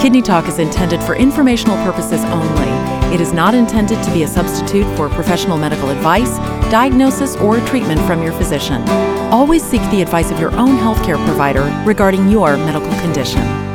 Kidney 0.00 0.22
Talk 0.22 0.48
is 0.48 0.58
intended 0.58 1.02
for 1.02 1.14
informational 1.16 1.76
purposes 1.84 2.24
only. 2.24 3.14
It 3.14 3.20
is 3.20 3.34
not 3.34 3.54
intended 3.54 4.02
to 4.02 4.12
be 4.14 4.22
a 4.22 4.28
substitute 4.28 4.86
for 4.96 5.10
professional 5.10 5.58
medical 5.58 5.90
advice, 5.90 6.38
diagnosis, 6.70 7.36
or 7.36 7.60
treatment 7.66 8.00
from 8.02 8.22
your 8.22 8.32
physician. 8.32 8.82
Always 9.30 9.62
seek 9.62 9.82
the 9.90 10.00
advice 10.00 10.30
of 10.30 10.40
your 10.40 10.52
own 10.52 10.78
healthcare 10.78 11.22
provider 11.26 11.64
regarding 11.84 12.28
your 12.30 12.56
medical 12.56 12.90
condition. 13.00 13.67